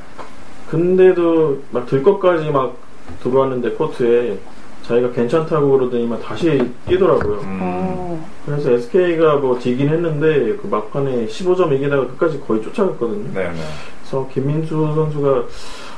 근데도 0.69 1.59
막 1.71 1.85
들 1.87 2.03
것까지 2.03 2.49
막 2.51 2.75
들어왔는데 3.23 3.71
코트에 3.71 4.37
자기가 4.83 5.11
괜찮다고 5.11 5.71
그러더니만 5.71 6.21
다시 6.21 6.61
뛰더라고요. 6.87 7.39
음. 7.41 7.59
어, 7.61 8.29
그래서 8.45 8.71
SK가 8.71 9.35
뭐 9.37 9.57
지긴 9.59 9.89
했는데 9.89 10.55
그 10.61 10.67
막판에 10.67 11.27
15점 11.27 11.71
이기다가 11.73 12.07
끝까지 12.07 12.39
거의 12.41 12.61
쫓아갔거든요. 12.63 13.33
네네. 13.33 13.53
그래서 14.01 14.27
김민수 14.33 14.69
선수가 14.95 15.43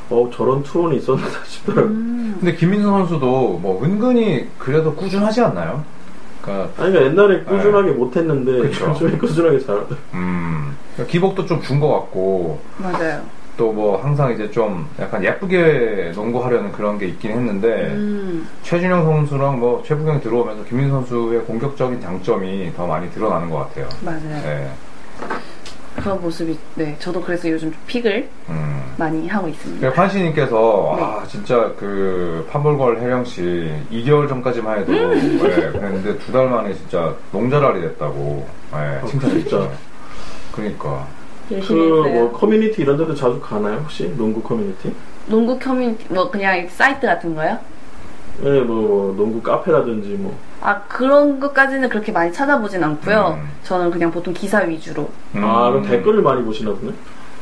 어 0.09 0.29
저런 0.33 0.61
투혼이 0.63 0.97
있었나 0.97 1.21
싶더라고요. 1.45 1.85
음. 1.93 2.37
근데 2.39 2.55
김민수 2.55 2.85
선수도 2.87 3.59
뭐 3.61 3.81
은근히 3.83 4.47
그래도 4.57 4.93
꾸준하지 4.93 5.41
않나요? 5.41 5.83
그러니까 6.41 6.83
아니 6.83 6.91
그러니까 6.93 7.05
옛날에 7.05 7.43
꾸준하게 7.43 7.91
못했는데 7.91 8.51
그쵸. 8.69 8.85
요즘에 8.91 9.17
꾸준하게 9.17 9.59
잘하더라고요. 9.59 9.97
음 10.13 10.75
그러니까 10.95 11.11
기복도 11.11 11.45
좀 11.45 11.61
준 11.61 11.79
것 11.79 11.87
같고 11.89 12.59
맞아요. 12.77 13.21
또 13.57 13.71
뭐 13.73 14.01
항상 14.01 14.31
이제 14.33 14.49
좀 14.49 14.87
약간 14.99 15.23
예쁘게 15.23 16.13
농구하려는 16.15 16.71
그런 16.71 16.97
게 16.97 17.05
있긴 17.07 17.31
했는데 17.31 17.91
음, 17.91 18.47
최준영 18.63 19.03
선수랑 19.03 19.59
뭐 19.59 19.83
최부경이 19.85 20.21
들어오면서 20.21 20.63
김민수 20.65 20.91
선수의 20.91 21.41
공격적인 21.41 22.01
장점이 22.01 22.73
더 22.75 22.87
많이 22.87 23.11
드러나는 23.11 23.49
것 23.51 23.57
같아요. 23.59 23.87
맞아요. 24.01 24.19
네. 24.43 24.71
그런 26.01 26.21
모습이, 26.21 26.57
네. 26.75 26.95
저도 26.99 27.21
그래서 27.21 27.49
요즘 27.49 27.71
좀 27.71 27.79
pick을 27.87 28.27
음. 28.49 28.93
많이 28.97 29.27
하고 29.27 29.47
있습니다. 29.47 29.79
그러니까 29.79 30.01
판시님께서 30.01 30.93
네. 30.97 31.03
아 31.03 31.23
진짜 31.27 31.71
그 31.79 32.47
판볼걸 32.51 32.99
혜령 32.99 33.23
씨 33.25 33.71
2개월 33.91 34.27
전까지만 34.27 34.79
해도 34.79 34.91
음. 34.91 35.37
네, 35.41 35.71
그랬는데 35.71 36.17
두 36.19 36.31
달 36.31 36.49
만에 36.49 36.73
진짜 36.73 37.13
농잘알이 37.31 37.81
됐다고 37.81 38.47
네, 38.73 39.01
칭찬해 39.07 39.33
진짜. 39.35 39.49
주죠. 39.49 39.71
그러니까 40.53 41.07
열심히 41.51 41.79
그 41.89 41.97
했어요. 42.05 42.13
뭐 42.13 42.31
커뮤니티 42.31 42.81
이런 42.81 42.97
데도 42.97 43.15
자주 43.15 43.39
가나요 43.39 43.77
혹시 43.79 44.09
농구 44.17 44.41
커뮤니티? 44.41 44.93
농구 45.27 45.57
커뮤니티, 45.59 46.05
뭐 46.13 46.29
그냥 46.29 46.67
사이트 46.69 47.05
같은 47.05 47.35
거요? 47.35 47.57
네, 48.39 48.61
뭐, 48.61 48.75
뭐 48.75 49.15
농구 49.15 49.41
카페라든지 49.41 50.09
뭐 50.09 50.37
아, 50.61 50.81
그런 50.83 51.39
것까지는 51.39 51.89
그렇게 51.89 52.11
많이 52.11 52.31
찾아보진 52.31 52.83
않고요. 52.83 53.39
음. 53.41 53.49
저는 53.63 53.91
그냥 53.91 54.11
보통 54.11 54.33
기사 54.33 54.59
위주로. 54.59 55.09
아, 55.35 55.69
그럼 55.69 55.83
음. 55.83 55.89
댓글을 55.89 56.21
많이 56.21 56.43
보시나 56.43 56.71
보네. 56.71 56.93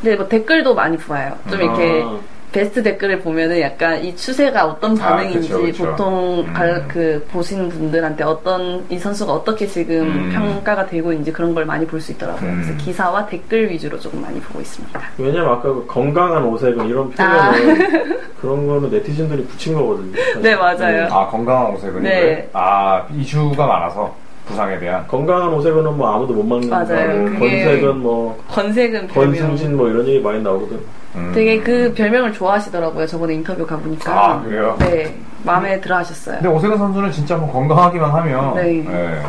근데 0.02 0.16
뭐 0.16 0.28
댓글도 0.28 0.74
많이 0.76 0.98
봐요. 0.98 1.38
좀 1.50 1.62
이렇게 1.62 2.04
아, 2.06 2.18
베스트 2.52 2.82
댓글을 2.82 3.20
보면은 3.20 3.62
약간 3.62 4.04
이 4.04 4.16
추세가 4.16 4.66
어떤 4.66 5.00
아, 5.00 5.10
반응인지 5.18 5.50
그쵸, 5.50 5.62
그쵸. 5.62 5.86
보통 5.86 6.40
음. 6.48 6.54
발- 6.54 6.88
그 6.88 7.26
보시는 7.32 7.70
분들한테 7.70 8.24
어떤 8.24 8.84
이 8.90 8.98
선수가 8.98 9.32
어떻게 9.32 9.68
지금 9.68 10.02
음. 10.08 10.32
평가가 10.34 10.88
되고 10.88 11.12
있는지 11.12 11.32
그런 11.32 11.54
걸 11.54 11.66
많이 11.66 11.86
볼 11.86 12.00
수 12.02 12.12
있더라고요. 12.14 12.50
음. 12.50 12.62
그래서 12.64 12.84
기사와 12.84 13.26
댓글 13.28 13.70
위주로 13.70 14.00
조금 14.00 14.22
많이 14.22 14.40
보고 14.40 14.62
있습니다. 14.62 15.00
왜냐면 15.18 15.50
아까 15.52 15.62
그 15.64 15.86
건강한 15.88 16.44
오색은 16.46 16.88
이런 16.88 17.12
표현은 17.12 18.18
그런 18.42 18.68
거는 18.68 18.90
네티즌들이 18.90 19.44
붙인 19.46 19.74
거거든요. 19.76 20.14
사실. 20.16 20.38
아. 20.38 20.42
네, 20.42 20.56
맞아요. 20.56 21.08
아 21.12 21.28
건강한 21.28 21.74
옷색은 21.74 22.02
네. 22.04 22.50
아 22.54 23.06
이슈가 23.16 23.66
많아서 23.68 24.16
부상에 24.50 24.80
대한 24.80 25.08
건강한 25.08 25.54
오색은 25.54 25.96
뭐 25.96 26.14
아무도 26.16 26.34
못 26.34 26.44
막는 26.44 26.70
맞아요. 26.70 27.08
거고 27.26 27.26
그게- 27.40 27.64
건색은 27.64 28.00
뭐 28.00 28.44
권색은 28.50 29.08
별명. 29.08 29.32
권승신 29.40 29.78
뭐 29.78 29.88
이런 29.88 30.06
얘기 30.08 30.20
많이 30.20 30.42
나오거든. 30.42 30.80
음. 31.16 31.32
되게 31.34 31.60
그 31.60 31.94
별명을 31.96 32.34
좋아하시더라고요. 32.34 33.06
저번에 33.08 33.36
인터뷰 33.36 33.66
가보니까. 33.66 34.12
아, 34.12 34.42
그래요? 34.42 34.76
네. 34.80 35.16
마음에 35.44 35.80
들어 35.80 35.98
하셨어요. 35.98 36.36
근데 36.38 36.50
오세근 36.50 36.78
선수는 36.78 37.12
진짜 37.12 37.38
뭐 37.38 37.52
건강하기만 37.52 38.10
하면 38.12 38.56
네. 38.56 38.86
예, 38.86 39.22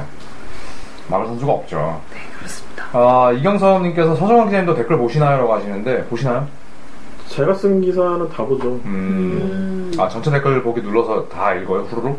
막을 1.08 1.26
선수가 1.26 1.52
없죠. 1.52 2.00
그렇습니다. 2.38 2.84
아 2.92 3.32
이경섭님께서 3.32 4.16
서정환 4.16 4.46
기자님도 4.46 4.74
댓글 4.74 4.96
보시나요라고 4.98 5.54
하시는데 5.54 6.04
보시나요? 6.06 6.46
제가 7.28 7.54
쓴 7.54 7.80
기사는 7.80 8.28
다 8.30 8.44
보죠. 8.44 8.80
음. 8.86 9.92
아 9.98 10.08
전체 10.08 10.30
댓글 10.30 10.62
보기 10.62 10.80
눌러서 10.82 11.28
다 11.28 11.54
읽어요 11.54 11.82
후루룩? 11.82 12.18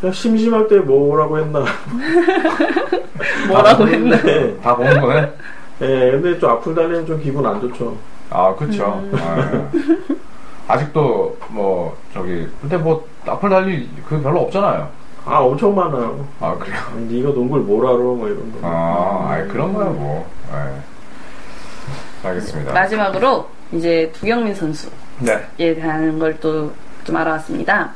그냥 0.00 0.12
심심할 0.12 0.68
때 0.68 0.76
뭐라고 0.78 1.38
했나. 1.38 1.64
뭐라고 3.48 3.84
다 3.84 3.90
했나? 3.90 4.16
다 4.62 4.76
보는 4.76 5.00
거네? 5.00 5.32
예, 5.80 6.10
근데 6.12 6.38
좀 6.38 6.50
악플 6.50 6.74
달리면 6.74 7.06
좀 7.06 7.20
기분 7.20 7.44
안 7.46 7.60
좋죠. 7.60 7.96
아 8.30 8.54
그쵸. 8.54 9.00
음. 9.04 9.12
아, 9.20 10.72
아직도 10.74 11.36
뭐 11.48 11.96
저기 12.12 12.46
근데 12.60 12.76
뭐 12.76 13.06
나쁠 13.24 13.48
달리 13.50 13.88
그 14.08 14.20
별로 14.20 14.40
없잖아요. 14.42 14.88
아, 15.24 15.38
엄청 15.40 15.74
많아요. 15.74 16.26
아 16.40 16.54
그래요? 16.58 16.76
아니, 16.94 17.06
네가 17.20 17.30
농구를 17.34 17.64
뭘 17.64 17.86
알아, 17.86 17.96
뭐 17.98 18.28
이런 18.28 18.52
거. 18.52 18.58
아, 18.62 19.26
아이, 19.30 19.46
그런 19.48 19.72
거야 19.74 19.86
뭐. 19.86 20.28
예. 20.52 22.28
알겠습니다. 22.28 22.72
마지막으로 22.72 23.46
이제 23.72 24.10
두경민 24.14 24.54
선수에 24.54 24.90
네. 25.20 25.46
대한 25.74 26.18
걸 26.18 26.34
또 26.40 26.70
좀 27.04 27.16
알아왔습니다. 27.16 27.90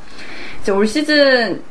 이제 0.63 0.73
올 0.73 0.87
시즌 0.87 1.63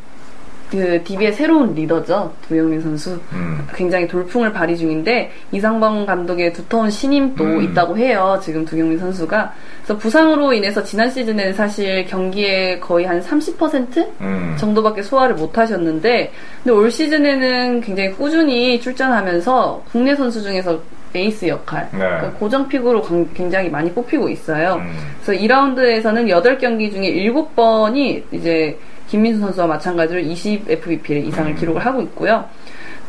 그 0.71 1.03
DB의 1.03 1.33
새로운 1.33 1.73
리더죠. 1.75 2.31
두경민 2.47 2.79
선수. 2.81 3.19
음. 3.33 3.67
굉장히 3.75 4.07
돌풍을 4.07 4.53
발휘 4.53 4.77
중인데 4.77 5.29
이상범 5.51 6.05
감독의 6.05 6.53
두터운 6.53 6.89
신임도 6.89 7.43
음. 7.43 7.61
있다고 7.61 7.97
해요. 7.97 8.39
지금 8.41 8.63
두경민 8.63 8.97
선수가. 8.97 9.53
그래서 9.83 9.97
부상으로 9.97 10.53
인해서 10.53 10.81
지난 10.81 11.09
시즌에는 11.09 11.53
사실 11.53 12.05
경기에 12.05 12.79
거의 12.79 13.05
한 13.05 13.19
30% 13.21 14.07
음. 14.21 14.55
정도밖에 14.57 15.01
소화를 15.01 15.35
못 15.35 15.57
하셨는데 15.57 16.31
근데 16.63 16.71
올 16.77 16.89
시즌에는 16.89 17.81
굉장히 17.81 18.11
꾸준히 18.13 18.79
출전하면서 18.79 19.83
국내 19.91 20.15
선수 20.15 20.41
중에서 20.41 20.79
에이스 21.13 21.45
역할 21.49 21.89
네. 21.91 21.97
그러니까 21.99 22.31
고정 22.39 22.69
픽으로 22.69 23.01
강- 23.01 23.27
굉장히 23.33 23.69
많이 23.69 23.91
뽑히고 23.91 24.29
있어요. 24.29 24.75
음. 24.75 24.89
그래서 25.25 25.43
2라운드에서는 25.43 26.27
8경기 26.29 26.89
중에 26.89 27.11
7번이 27.29 28.23
이제 28.31 28.79
김민수 29.11 29.41
선수와 29.41 29.67
마찬가지로 29.67 30.21
20 30.21 30.69
FBP 30.69 31.27
이상을 31.27 31.53
기록을 31.55 31.85
하고 31.85 32.01
있고요. 32.01 32.45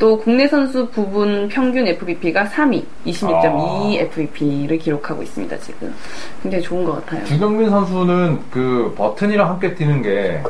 또 0.00 0.18
국내 0.18 0.48
선수 0.48 0.88
부분 0.88 1.48
평균 1.48 1.86
FBP가 1.86 2.46
3위, 2.46 2.82
26.2 3.06 3.44
아. 3.44 3.90
FBP를 4.00 4.78
기록하고 4.78 5.22
있습니다. 5.22 5.56
지금 5.58 5.94
굉장히 6.42 6.64
좋은 6.64 6.84
것 6.84 6.94
같아요. 6.94 7.24
주경민 7.24 7.70
선수는 7.70 8.40
그 8.50 8.92
버튼이랑 8.98 9.48
함께 9.48 9.76
뛰는 9.76 10.02
게 10.02 10.42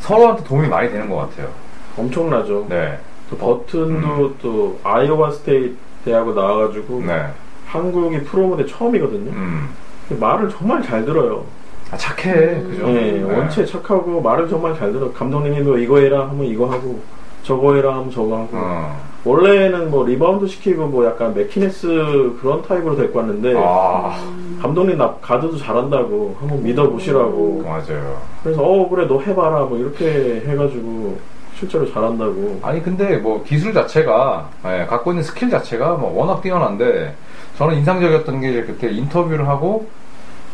서로한테 0.00 0.42
도움이 0.42 0.66
많이 0.66 0.90
되는 0.90 1.08
것 1.08 1.16
같아요. 1.16 1.48
엄청나죠. 1.96 2.66
네. 2.68 2.98
또 3.30 3.36
버튼도 3.36 4.34
또 4.42 4.80
아이오와 4.82 5.30
스테이트 5.30 5.76
대학교 6.04 6.34
나와가지고 6.34 7.04
네. 7.06 7.24
한국이 7.66 8.18
프로 8.24 8.45
무대 8.45 8.66
처음이거든요. 8.66 9.30
음. 9.30 9.68
말을 10.08 10.48
정말 10.50 10.82
잘 10.82 11.04
들어요. 11.04 11.44
아, 11.90 11.96
착해. 11.96 12.60
그죠? 12.62 12.86
네, 12.88 13.22
원체 13.22 13.64
착하고 13.64 14.20
말을 14.20 14.48
정말 14.48 14.76
잘 14.76 14.92
들어. 14.92 15.10
감독님이 15.12 15.60
뭐 15.62 15.78
이거 15.78 15.98
해라 15.98 16.28
하면 16.28 16.44
이거 16.44 16.66
하고 16.66 17.00
저거 17.42 17.74
해라 17.74 17.94
하면 17.96 18.10
저거 18.10 18.36
하고. 18.36 18.48
어. 18.52 19.08
원래는 19.24 19.90
뭐 19.90 20.06
리바운드 20.06 20.46
시키고 20.46 20.86
뭐 20.86 21.04
약간 21.04 21.34
맥키네스 21.34 22.38
그런 22.40 22.62
타입으로 22.62 22.96
데리고 22.96 23.18
왔는데 23.18 23.54
아, 23.56 24.16
감독님 24.62 24.96
나 24.96 25.14
가드도 25.20 25.56
잘한다고 25.58 26.36
한번 26.38 26.62
믿어보시라고. 26.62 27.62
맞아요. 27.66 28.16
그래서 28.42 28.62
어 28.62 28.88
그래 28.88 29.06
너 29.06 29.20
해봐라 29.20 29.64
뭐 29.64 29.76
이렇게 29.78 30.42
해가지고 30.46 31.18
실제로 31.56 31.90
잘한다고. 31.92 32.60
아니 32.62 32.82
근데 32.82 33.16
뭐 33.16 33.42
기술 33.44 33.72
자체가 33.74 34.48
예, 34.66 34.86
갖고 34.86 35.10
있는 35.10 35.24
스킬 35.24 35.50
자체가 35.50 35.94
뭐 35.94 36.16
워낙 36.16 36.40
뛰어난데 36.40 37.14
저는 37.56 37.76
인상적이었던 37.78 38.40
게 38.40 38.50
이제 38.50 38.62
그때 38.62 38.90
인터뷰를 38.90 39.48
하고 39.48 39.88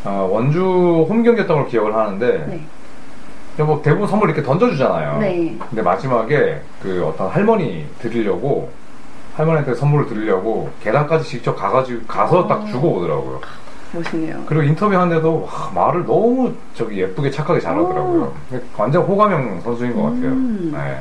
어, 0.04 0.28
원주 0.30 1.06
홈 1.08 1.22
경기였던 1.22 1.56
걸 1.56 1.66
기억을 1.68 1.94
하는데 1.94 2.46
네. 3.56 3.62
뭐 3.62 3.80
대부분 3.82 4.06
선물 4.08 4.30
이렇게 4.30 4.42
던져주잖아요. 4.42 5.18
네. 5.18 5.56
근데 5.68 5.82
마지막에 5.82 6.60
그 6.82 7.04
어떤 7.06 7.28
할머니 7.28 7.86
드리려고 8.00 8.68
할머니한테 9.36 9.74
선물을 9.74 10.06
드리려고 10.06 10.70
계단까지 10.82 11.24
직접 11.28 11.56
가가지고 11.56 12.06
가서 12.06 12.46
딱 12.46 12.66
주고 12.66 12.94
오더라고요. 12.94 13.40
멋있네요. 13.92 14.42
그리고 14.46 14.62
인터뷰 14.64 14.94
하는데도 14.94 15.48
와, 15.48 15.70
말을 15.74 16.04
너무 16.04 16.52
저기 16.74 17.00
예쁘게 17.00 17.30
착하게 17.30 17.60
잘하더라고요. 17.60 18.32
완전 18.76 19.02
호감형 19.02 19.60
선수인 19.60 19.94
것 19.94 20.02
같아요. 20.02 20.30
음. 20.30 20.70
네. 20.74 20.98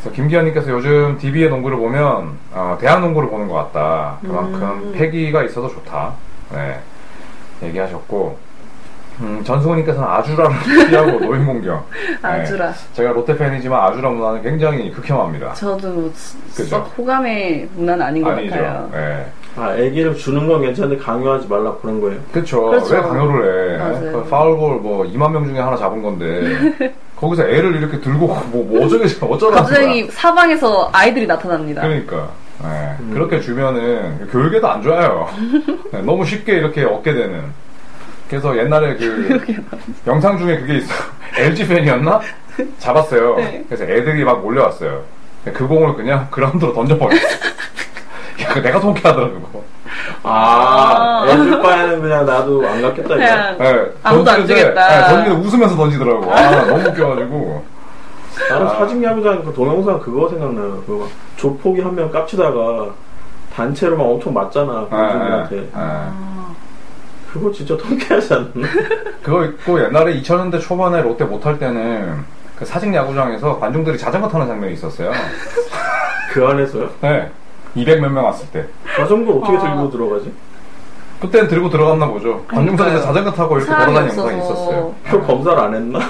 그래서 0.00 0.14
김기현님께서 0.14 0.70
요즘 0.70 1.16
DB의 1.18 1.48
농구를 1.48 1.78
보면 1.78 2.36
어, 2.52 2.76
대학 2.80 3.00
농구를 3.00 3.30
보는 3.30 3.48
것 3.48 3.54
같다. 3.54 4.18
그만큼 4.20 4.62
음. 4.62 4.92
패기가 4.94 5.42
있어서 5.44 5.68
좋다. 5.68 6.12
네. 6.52 6.78
얘기하셨고 7.62 8.36
음, 9.20 9.42
전승호님께서는 9.44 10.08
아주라를 10.08 10.56
피하고 10.88 11.10
노인 11.20 11.44
공격. 11.44 11.86
네. 12.22 12.28
아주라. 12.28 12.72
제가 12.94 13.12
롯데 13.12 13.36
팬이지만 13.36 13.78
아주라 13.78 14.08
문화는 14.10 14.42
굉장히 14.42 14.90
극혐합니다. 14.90 15.52
저도 15.52 15.88
뭐 15.90 16.12
그죠? 16.56 16.64
썩 16.64 16.98
호감의 16.98 17.68
문화는 17.76 18.04
아닌 18.06 18.22
것 18.24 18.30
아니죠. 18.30 18.54
같아요. 18.56 18.88
네. 18.92 19.26
아 19.54 19.74
애기를 19.76 20.16
주는 20.16 20.48
건 20.48 20.62
괜찮은데 20.62 20.96
강요하지 20.96 21.46
말라 21.46 21.74
그런 21.82 22.00
거예요. 22.00 22.18
그쵸. 22.32 22.62
그렇죠. 22.70 22.94
왜 22.94 23.00
강요를 23.02 23.74
해? 23.74 23.78
맞아요. 23.78 24.12
그 24.12 24.28
파울볼 24.30 24.76
뭐 24.80 25.04
2만 25.04 25.30
명 25.30 25.44
중에 25.46 25.60
하나 25.60 25.76
잡은 25.76 26.02
건데 26.02 26.92
거기서 27.16 27.44
애를 27.46 27.76
이렇게 27.76 28.00
들고 28.00 28.26
뭐, 28.26 28.64
뭐 28.66 28.86
어쩌라는 28.88 29.62
갑자기 29.62 30.06
거야. 30.06 30.10
사방에서 30.10 30.88
아이들이 30.92 31.26
나타납니다. 31.26 31.82
그러니까 31.82 32.30
네, 32.62 32.96
음. 33.00 33.10
그렇게 33.12 33.40
주면은 33.40 34.28
교육에도 34.30 34.68
안 34.70 34.82
좋아요. 34.82 35.28
네, 35.92 36.00
너무 36.02 36.24
쉽게 36.24 36.54
이렇게 36.54 36.84
얻게 36.84 37.12
되는. 37.12 37.42
그래서 38.28 38.56
옛날에 38.56 38.96
그 38.96 39.40
영상 40.06 40.38
중에 40.38 40.58
그게 40.60 40.76
있어. 40.78 40.94
LG 41.36 41.66
팬이었나? 41.68 42.20
잡았어요. 42.78 43.36
네. 43.36 43.64
그래서 43.68 43.84
애들이 43.84 44.24
막 44.24 44.40
몰려왔어요. 44.42 45.02
그 45.52 45.66
공을 45.66 45.94
그냥 45.94 46.28
그라운드로 46.30 46.72
던져버렸어. 46.72 47.20
야, 48.42 48.48
그거 48.48 48.60
내가 48.60 48.80
통쾌하더라고. 48.80 49.64
아, 50.22 51.26
애들 51.28 51.60
바에는 51.60 52.00
그냥 52.00 52.24
나도 52.24 52.66
안 52.66 52.80
갔겠다 52.80 53.14
이거. 53.14 53.14
그냥 53.16 53.58
네, 53.58 53.92
아무도 54.02 54.30
안 54.30 54.36
던지는데, 54.38 54.62
주겠다. 54.62 54.88
네, 54.88 55.14
던지는데 55.14 55.46
웃으면서 55.48 55.76
던지더라고. 55.76 56.32
아, 56.32 56.64
너무 56.66 56.88
웃겨가지고. 56.88 57.64
나는 58.48 58.66
아. 58.66 58.70
사직 58.70 59.02
야구장 59.02 59.44
그 59.44 59.52
동영상 59.52 59.98
그거 60.00 60.28
생각나요. 60.28 60.82
그거 60.86 61.04
막 61.04 61.08
조폭이 61.36 61.80
한 61.80 61.94
명 61.94 62.10
깝치다가 62.10 62.90
단체로 63.54 63.96
막 63.96 64.04
엄청 64.04 64.32
맞잖아. 64.32 64.86
네, 64.90 64.96
공중들한테. 64.96 65.56
네, 65.56 65.62
네. 65.74 66.08
그거 67.32 67.50
진짜 67.52 67.76
통쾌하지 67.76 68.34
않나? 68.34 68.50
그거 69.22 69.44
있고 69.44 69.82
옛날에 69.82 70.20
2000년대 70.20 70.60
초반에 70.60 71.00
롯데 71.02 71.24
못할 71.24 71.58
때는 71.58 72.24
그 72.58 72.64
사직 72.64 72.92
야구장에서 72.94 73.58
관중들이 73.58 73.96
자전거 73.98 74.28
타는 74.28 74.46
장면이 74.46 74.74
있었어요. 74.74 75.10
그 76.32 76.46
안에서요? 76.46 76.88
네. 77.00 77.30
200 77.74 78.00
몇 78.00 78.10
명 78.10 78.24
왔을 78.26 78.46
때. 78.48 78.66
자전거 78.96 79.34
어떻게 79.34 79.56
아. 79.56 79.60
들고 79.60 79.90
들어가지? 79.90 80.32
그때는 81.20 81.48
들고 81.48 81.70
들어갔나 81.70 82.06
보죠. 82.08 82.44
관중석에서. 82.48 83.00
자전거 83.02 83.30
타고 83.32 83.56
이렇게 83.56 83.70
돌아다니는 83.72 84.08
영상이. 84.18 84.38
있었어요. 84.38 84.94
표 85.04 85.20
검사를 85.22 85.58
안 85.58 85.74
했나? 85.74 86.00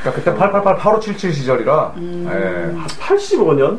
그러니까 0.00 0.12
그때 0.12 0.34
888, 0.34 0.76
8577 0.76 1.32
시절이라. 1.32 1.92
음. 1.96 2.28
예. 2.30 3.02
85년? 3.02 3.78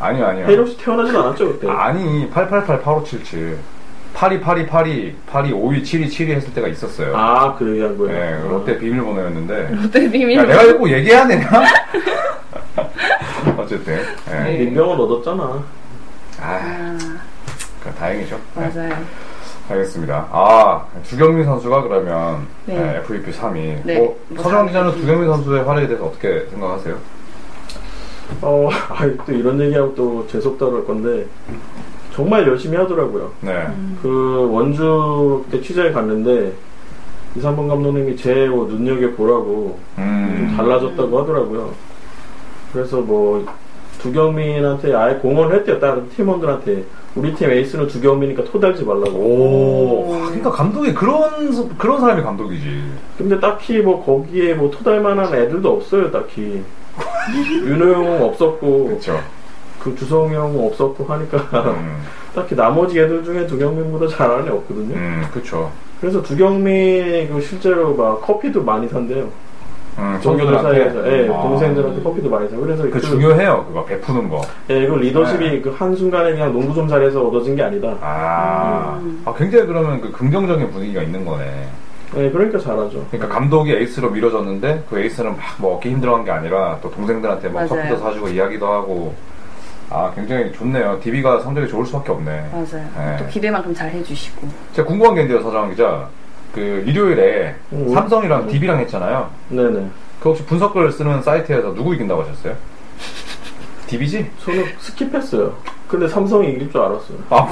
아니요, 0.00 0.26
아니요. 0.26 0.46
헤이혹시 0.46 0.76
태어나진 0.78 1.16
않았죠 1.16 1.48
그때? 1.52 1.68
아니, 1.70 2.28
888, 2.30 2.82
8577. 2.82 3.58
8282, 4.14 4.66
82, 4.66 5.16
82, 5.26 5.52
52, 5.54 5.84
72, 5.84 6.08
72 6.10 6.32
했을 6.34 6.54
때가 6.54 6.68
있었어요. 6.68 7.16
아, 7.16 7.56
그 7.56 7.68
얘기한 7.70 7.98
거예요? 7.98 8.12
네, 8.16 8.48
롯데 8.48 8.78
비밀번호였는데. 8.78 9.70
롯데 9.72 10.10
비밀. 10.10 10.38
야, 10.38 10.44
내가 10.44 10.62
이거 10.62 10.78
꼭 10.78 10.90
얘기해야 10.90 11.26
되냐? 11.26 11.48
어쨌든. 13.58 14.00
예. 14.30 14.34
네. 14.34 14.58
민병은 14.58 15.00
얻었잖아. 15.00 15.42
아, 16.40 16.42
아, 16.42 16.98
그 17.82 17.90
다행이죠. 17.94 18.38
네. 18.54 18.70
맞아요. 18.72 19.04
알겠습니다. 19.68 20.28
아, 20.30 20.84
주경민 21.04 21.44
선수가 21.44 21.82
그러면 21.82 22.46
네. 22.66 22.78
네, 22.78 22.96
MVP 23.08 23.30
3위. 23.32 23.76
네. 23.84 23.98
뭐, 23.98 24.18
뭐 24.28 24.42
서정. 24.42 24.66
기자는 24.66 24.92
주경민 24.96 25.26
선수의 25.28 25.64
활약에 25.64 25.86
대해서 25.86 26.04
어떻게 26.06 26.46
생각하세요? 26.50 26.96
어, 28.42 28.68
아이, 28.90 29.16
또 29.26 29.32
이런 29.32 29.58
얘기하고 29.60 29.94
또 29.94 30.26
재수없다 30.28 30.66
그럴 30.66 30.84
건데, 30.84 31.26
정말 32.14 32.46
열심히 32.46 32.76
하더라고요. 32.76 33.30
네. 33.40 33.52
음. 33.68 33.98
그 34.02 34.48
원주 34.52 35.44
때 35.50 35.60
취재에 35.62 35.92
갔는데, 35.92 36.52
이상범 37.36 37.66
감독님이 37.66 38.16
제 38.16 38.46
뭐 38.46 38.66
눈여겨보라고 38.68 39.78
좀 39.96 40.04
음. 40.04 40.54
달라졌다고 40.56 41.20
하더라고요. 41.22 41.70
그래서 42.72 42.98
뭐, 43.00 43.44
두경민한테 44.00 44.94
아예 44.94 45.14
공헌을 45.16 45.56
했대요. 45.56 45.80
다른 45.80 46.08
팀원들한테. 46.10 46.84
우리 47.16 47.32
팀 47.34 47.50
에이스는 47.50 47.86
두경민이니까 47.86 48.44
토달지 48.44 48.84
말라고. 48.84 49.10
오, 49.16 50.10
와, 50.10 50.18
그러니까 50.26 50.50
감독이 50.50 50.92
그런, 50.92 51.52
서- 51.52 51.68
그런 51.78 52.00
사람이 52.00 52.22
감독이지. 52.22 52.82
근데 53.16 53.38
딱히 53.38 53.78
뭐 53.78 54.04
거기에 54.04 54.54
뭐 54.54 54.68
토달 54.70 55.00
만한 55.00 55.32
애들도 55.32 55.70
없어요, 55.76 56.10
딱히. 56.10 56.62
윤호 57.64 57.92
형은 57.94 58.22
없었고, 58.22 58.88
그쵸. 58.88 59.20
그 59.80 59.94
주성이 59.96 60.34
형은 60.34 60.66
없었고 60.66 61.04
하니까. 61.04 61.38
음, 61.70 62.02
딱히 62.34 62.56
나머지 62.56 62.98
애들 62.98 63.22
중에 63.24 63.46
두경민보다 63.46 64.08
잘하는 64.08 64.48
애 64.48 64.50
없거든요. 64.50 64.94
음, 64.96 65.24
그쵸. 65.32 65.70
그래서 66.00 66.20
두경민이 66.20 67.28
그 67.28 67.40
실제로 67.40 67.94
막 67.94 68.20
커피도 68.22 68.62
많이 68.64 68.88
산대요. 68.88 69.28
음, 69.98 70.18
동료들 70.22 70.52
동료들한테. 70.52 70.90
사이에서, 70.90 71.12
예, 71.12 71.28
아. 71.28 71.42
동생들한테 71.42 72.02
커피도 72.02 72.28
많이 72.30 72.48
사. 72.48 72.56
그래서 72.56 72.82
그 72.90 73.00
중요해요, 73.00 73.64
그거, 73.68 73.84
베푸는 73.84 74.28
거. 74.28 74.42
예, 74.70 74.86
그 74.86 74.94
리더십이 74.94 75.50
네. 75.50 75.60
그 75.60 75.70
한 75.74 75.94
순간에 75.94 76.32
그냥 76.32 76.52
농구 76.52 76.74
좀 76.74 76.88
잘해서 76.88 77.22
얻어진 77.22 77.54
게 77.56 77.62
아니다. 77.62 77.96
아, 78.00 78.98
음. 79.02 79.22
아, 79.24 79.32
굉장히 79.34 79.66
그러면 79.66 80.00
그 80.00 80.10
긍정적인 80.12 80.70
분위기가 80.70 81.02
있는 81.02 81.24
거네. 81.24 81.68
예, 82.16 82.30
그러니까 82.30 82.58
잘하죠. 82.58 83.04
그러니까 83.10 83.34
감독이 83.34 83.72
에이스로 83.72 84.10
밀어줬는데 84.10 84.84
그 84.88 84.98
에이스는 85.00 85.30
막 85.36 85.38
뭐 85.58 85.74
얻기 85.76 85.90
힘들어한 85.90 86.24
게 86.24 86.30
아니라 86.30 86.78
또 86.82 86.90
동생들한테 86.90 87.48
뭐 87.48 87.60
맞아요. 87.62 87.68
커피도 87.68 87.96
사주고 87.98 88.28
이야기도 88.28 88.66
하고 88.66 89.14
아 89.90 90.10
굉장히 90.14 90.52
좋네요. 90.52 90.98
DB가 91.02 91.40
성적이 91.40 91.68
좋을 91.68 91.84
수밖에 91.86 92.12
없네. 92.12 92.50
맞아요. 92.52 92.88
네. 92.96 93.16
또 93.18 93.26
기대만큼 93.28 93.74
잘 93.74 93.90
해주시고. 93.90 94.46
제가 94.74 94.86
궁금한 94.88 95.14
게 95.16 95.22
있는데요, 95.22 95.42
서장 95.44 95.70
기자. 95.70 96.08
그 96.54 96.84
일요일에 96.86 97.56
음. 97.72 97.92
삼성이랑 97.92 98.42
음. 98.42 98.48
DB랑 98.48 98.78
했잖아요. 98.80 99.28
네네. 99.48 99.86
그 100.20 100.28
혹시 100.28 100.44
분석글 100.44 100.92
쓰는 100.92 101.20
사이트에서 101.22 101.74
누구 101.74 101.94
이긴다고 101.94 102.22
하셨어요? 102.22 102.54
DB지? 103.86 104.30
저는 104.44 104.64
스킵했어요. 104.80 105.52
근데 105.88 106.08
삼성이 106.08 106.52
이길 106.52 106.70
줄 106.70 106.80
알았어요. 106.80 107.18
아, 107.28 107.46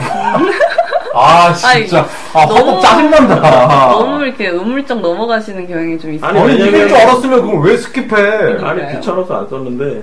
아 1.15 1.53
진짜. 1.53 2.07
아, 2.33 2.47
너무- 2.47 2.81
짜증난다. 2.81 3.91
너무 3.91 4.25
이렇게 4.25 4.51
어물쩍 4.51 5.01
넘어가시는 5.01 5.67
경향이 5.67 5.99
좀 5.99 6.13
있어요. 6.15 6.31
아니, 6.31 6.41
아니, 6.41 6.55
이길 6.55 6.67
왜냐면- 6.67 6.89
줄 6.89 6.97
알았으면 6.97 7.43
그걸 7.43 7.61
왜 7.65 7.77
스킵해? 7.77 8.63
아니. 8.65 8.93
귀찮아서 8.95 9.41
안 9.41 9.49
썼는데, 9.49 10.03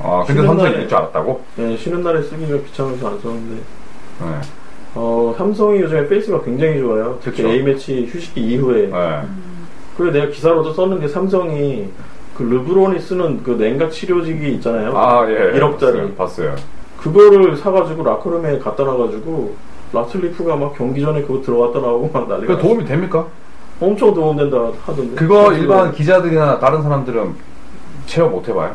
아, 0.00 0.24
근데 0.26 0.42
삼성이 0.46 0.70
이길 0.70 0.88
줄 0.88 0.96
알았다고? 0.96 1.44
예, 1.58 1.76
쉬는 1.76 2.02
날에 2.02 2.22
쓰기가 2.22 2.56
귀찮아서 2.64 3.08
안 3.08 3.20
썼는데, 3.20 3.54
네. 4.20 4.26
어, 4.94 5.34
삼성이 5.36 5.80
요즘에 5.80 6.06
페이스가 6.08 6.42
굉장히 6.42 6.78
좋아요. 6.80 7.18
특히 7.22 7.42
그쵸. 7.42 7.48
A매치 7.52 8.06
휴식기 8.06 8.40
이후에. 8.40 8.86
네. 8.88 9.20
그리고 9.96 10.12
내가 10.12 10.28
기사로도 10.28 10.72
썼는데 10.72 11.08
삼성이 11.08 11.88
그 12.36 12.42
르브론이 12.42 12.98
쓰는 13.00 13.42
그 13.42 13.56
냉각 13.56 13.90
치료기기 13.90 14.52
있잖아요. 14.54 14.96
아, 14.96 15.28
예. 15.30 15.52
1억짜리. 15.58 15.78
봤어요. 15.78 16.14
봤어요. 16.16 16.54
그거를 16.98 17.56
사가지고 17.56 18.02
라커룸에 18.02 18.58
갖다 18.58 18.82
놔가지고 18.82 19.54
라틀리프가 19.92 20.56
막 20.56 20.74
경기 20.76 21.00
전에 21.00 21.22
그거 21.22 21.40
들어갔다 21.42 21.80
나오고 21.80 22.10
막 22.12 22.28
난리가 22.28 22.56
그 22.56 22.62
도움이 22.62 22.84
됩니까? 22.84 23.26
엄청 23.80 24.14
도움된다 24.14 24.70
하던데 24.84 25.14
그거 25.14 25.52
일반 25.52 25.92
기자들이나 25.92 26.58
다른 26.58 26.82
사람들은 26.82 27.34
체험 28.06 28.32
못 28.32 28.48
해봐요? 28.48 28.74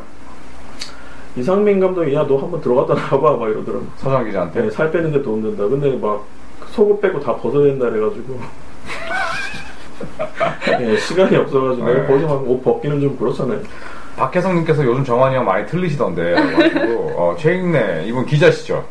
이상민 1.36 1.80
감독이 1.80 2.14
야 2.14 2.26
너 2.28 2.38
한번 2.38 2.60
들어갔다 2.62 2.94
나와봐 2.96 3.38
막 3.38 3.50
이러더라고 3.50 3.86
서장 3.98 4.26
기자한테. 4.26 4.62
네, 4.64 4.70
살 4.70 4.92
빼는데 4.92 5.22
도움된다 5.22 5.68
근데 5.68 5.96
막 5.98 6.26
속옷 6.72 7.02
빼고 7.02 7.20
다 7.20 7.36
벗어야 7.36 7.66
된다 7.66 7.90
그래가지고 7.90 8.40
네, 10.80 10.98
시간이 10.98 11.36
없어가지고 11.36 11.86
네. 11.88 12.08
거기서 12.08 12.28
막옷 12.28 12.64
벗기는 12.64 13.02
좀 13.02 13.18
그렇잖아요 13.18 13.60
박혜성님께서 14.18 14.84
요즘 14.86 15.04
정환이 15.06 15.34
형 15.36 15.46
많이 15.46 15.66
틀리시던데. 15.66 16.22
그래가지고, 16.34 17.14
어, 17.16 17.36
최익래, 17.40 18.04
이분 18.06 18.26
기자시죠? 18.26 18.84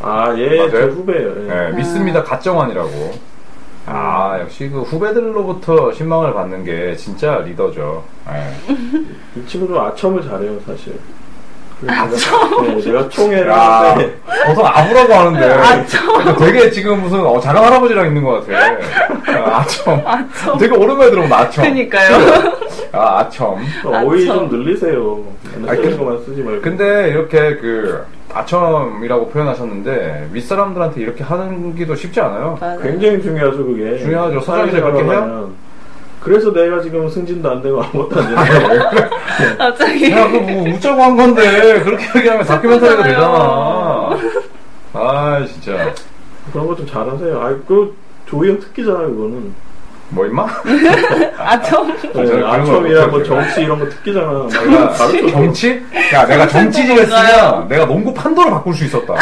아예? 0.00 0.68
제 0.68 0.82
후배예요 0.82 1.44
예. 1.44 1.48
네, 1.48 1.70
믿습니다. 1.76 2.24
갓정환이라고. 2.24 3.12
아, 3.86 4.38
역시 4.40 4.68
그 4.68 4.82
후배들로부터 4.82 5.92
신망을 5.92 6.34
받는 6.34 6.64
게 6.64 6.96
진짜 6.96 7.38
리더죠. 7.38 8.02
네. 8.26 8.52
이 9.36 9.46
친구도 9.46 9.80
아첨을 9.80 10.24
잘해요 10.24 10.58
사실? 10.66 10.98
네, 11.86 12.84
내가 12.84 13.08
총회를 13.08 13.48
야, 13.48 13.56
하는데 13.58 14.16
보통 14.46 14.66
아부라고 14.66 15.12
하는데. 15.14 15.56
근데 16.24 16.36
되게 16.52 16.70
지금 16.70 17.00
무슨 17.02 17.20
어, 17.20 17.40
자랑 17.40 17.64
할아버지랑 17.64 18.06
있는 18.06 18.22
것 18.22 18.46
같아. 18.46 18.76
아, 19.38 19.60
아첨. 19.60 20.02
아첨. 20.06 20.58
되게 20.58 20.74
오랜만에 20.76 21.10
들어본 21.10 21.32
아첨. 21.32 21.64
그니까요. 21.64 22.16
아, 22.92 23.18
아첨. 23.20 23.56
어휘 23.84 24.30
아첨. 24.30 24.48
좀 24.50 24.58
늘리세요 24.64 25.24
아니, 25.68 25.76
쓰는 25.82 25.90
그- 25.90 25.98
것만 25.98 26.18
쓰지 26.24 26.42
말고 26.42 26.62
근데 26.62 27.08
이렇게 27.08 27.56
그 27.56 28.04
아첨이라고 28.32 29.28
표현하셨는데 29.28 30.28
윗사람들한테 30.32 31.00
이렇게 31.00 31.22
하는 31.24 31.74
게도 31.74 31.94
쉽지 31.96 32.20
않아요. 32.20 32.56
맞아요. 32.60 32.80
굉장히 32.80 33.20
중요하죠 33.22 33.58
그게 33.66 33.98
중요하죠. 33.98 34.40
서장이자 34.40 34.80
그렇게 34.80 35.02
해요? 35.04 35.50
그래서 36.22 36.52
내가 36.52 36.80
지금 36.80 37.08
승진도 37.08 37.50
안 37.50 37.62
되고 37.62 37.82
아무것도 37.82 38.20
안 38.20 38.26
되는 38.28 38.88
갑자기. 39.58 40.10
야, 40.12 40.26
그거 40.28 40.38
뭐 40.40 40.68
웃자고 40.74 41.02
한 41.02 41.16
건데 41.16 41.80
그렇게 41.82 42.04
얘기하면 42.18 42.44
다큐멘터리가 42.46 43.02
되잖아. 43.04 44.10
아, 44.94 45.44
진짜. 45.46 45.92
그런 46.52 46.66
거 46.66 46.74
좀 46.76 46.86
잘하세요 46.86 47.40
아 47.40 47.48
그 47.66 47.94
조이 48.26 48.48
형 48.50 48.58
특기잖아요 48.60 49.08
그거는 49.14 49.52
뭐 50.10 50.26
임마? 50.26 50.46
아첨. 51.38 51.96
네, 52.02 52.12
걸 52.12 52.44
아첨이야 52.44 53.06
뭐. 53.06 53.22
정치 53.22 53.62
이런 53.62 53.78
거 53.78 53.88
특기잖아 53.88 54.46
내가 54.48 54.88
가르쳐 54.90 55.30
정치? 55.30 55.82
야, 56.12 56.26
내가 56.26 56.46
정치질 56.46 56.98
했으면 56.98 57.68
내가 57.68 57.86
농구 57.86 58.12
판도를 58.12 58.50
바꿀 58.50 58.74
수 58.74 58.84
있었다. 58.84 59.14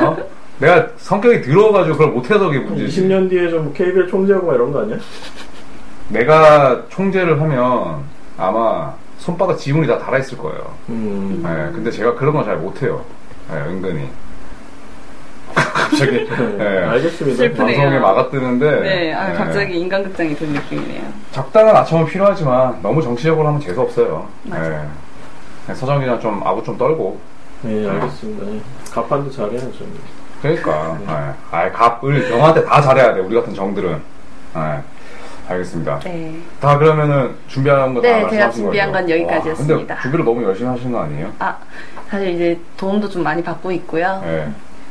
어? 0.00 0.16
내가 0.58 0.86
성격이 0.98 1.42
더러워가지고 1.42 1.96
그걸 1.96 2.12
못해서 2.12 2.46
그게 2.46 2.58
문제지. 2.60 3.02
20년 3.02 3.28
뒤에 3.30 3.48
좀 3.48 3.72
KBL 3.74 4.08
총재하고 4.08 4.46
막 4.48 4.54
이런 4.54 4.72
거 4.72 4.80
아니야? 4.82 4.96
내가 6.08 6.82
총재를 6.88 7.40
하면 7.40 8.04
아마 8.38 8.92
손바닥 9.18 9.58
지문이 9.58 9.86
다 9.86 9.98
달아있을 9.98 10.38
거예요. 10.38 10.72
음. 10.88 11.42
예, 11.44 11.72
근데 11.74 11.90
제가 11.90 12.14
그런 12.14 12.34
거잘 12.34 12.56
못해요. 12.58 13.04
예, 13.52 13.56
은근히. 13.56 14.08
갑자기 15.54 16.10
네, 16.28 16.56
예, 16.60 16.84
알겠습니다. 16.84 17.36
슬프네요. 17.36 17.76
방송에 17.78 17.98
막아뜨는데 17.98 18.80
네, 18.80 19.14
아, 19.14 19.30
예, 19.30 19.34
갑자기 19.34 19.78
인간극장이 19.80 20.34
된 20.36 20.50
느낌이네요. 20.50 21.02
적당한 21.32 21.74
아첨은 21.76 22.06
필요하지만 22.06 22.80
너무 22.82 23.02
정치적으로 23.02 23.46
하면 23.48 23.60
재수 23.60 23.80
없어요. 23.80 24.26
맞아요. 24.44 24.90
예. 25.68 25.74
서정 25.74 26.00
기자 26.00 26.18
좀 26.18 26.42
아부 26.44 26.62
좀 26.62 26.76
떨고. 26.76 27.18
네, 27.62 27.88
알겠습니다. 27.88 28.46
네. 28.46 28.60
가판도 28.92 29.30
잘해야죠. 29.30 29.70
그러니까. 30.42 30.98
예. 31.08 31.56
아이 31.56 31.72
갑을 31.72 32.28
경한테 32.28 32.64
다 32.64 32.80
잘해야 32.82 33.14
돼. 33.14 33.20
우리 33.20 33.34
같은 33.34 33.54
정들은. 33.54 34.02
예. 34.56 34.82
알겠습니다. 35.48 36.00
네. 36.00 36.34
다 36.60 36.78
그러면은 36.78 37.34
준비한 37.48 37.94
거다 37.94 38.06
네, 38.08 38.14
제가 38.14 38.22
말씀하신 38.26 38.62
준비한 38.64 38.92
거죠? 38.92 39.06
건 39.06 39.10
여기까지였습니다. 39.10 39.74
와, 39.74 39.78
근데 39.86 40.02
준비를 40.02 40.24
너무 40.24 40.42
열심히 40.44 40.68
하신 40.70 40.92
거 40.92 41.00
아니에요? 41.02 41.32
아, 41.38 41.56
사실 42.08 42.28
이제 42.28 42.60
도움도 42.76 43.08
좀 43.08 43.22
많이 43.22 43.42
받고 43.42 43.70
있고요. 43.72 44.22
예. 44.24 44.48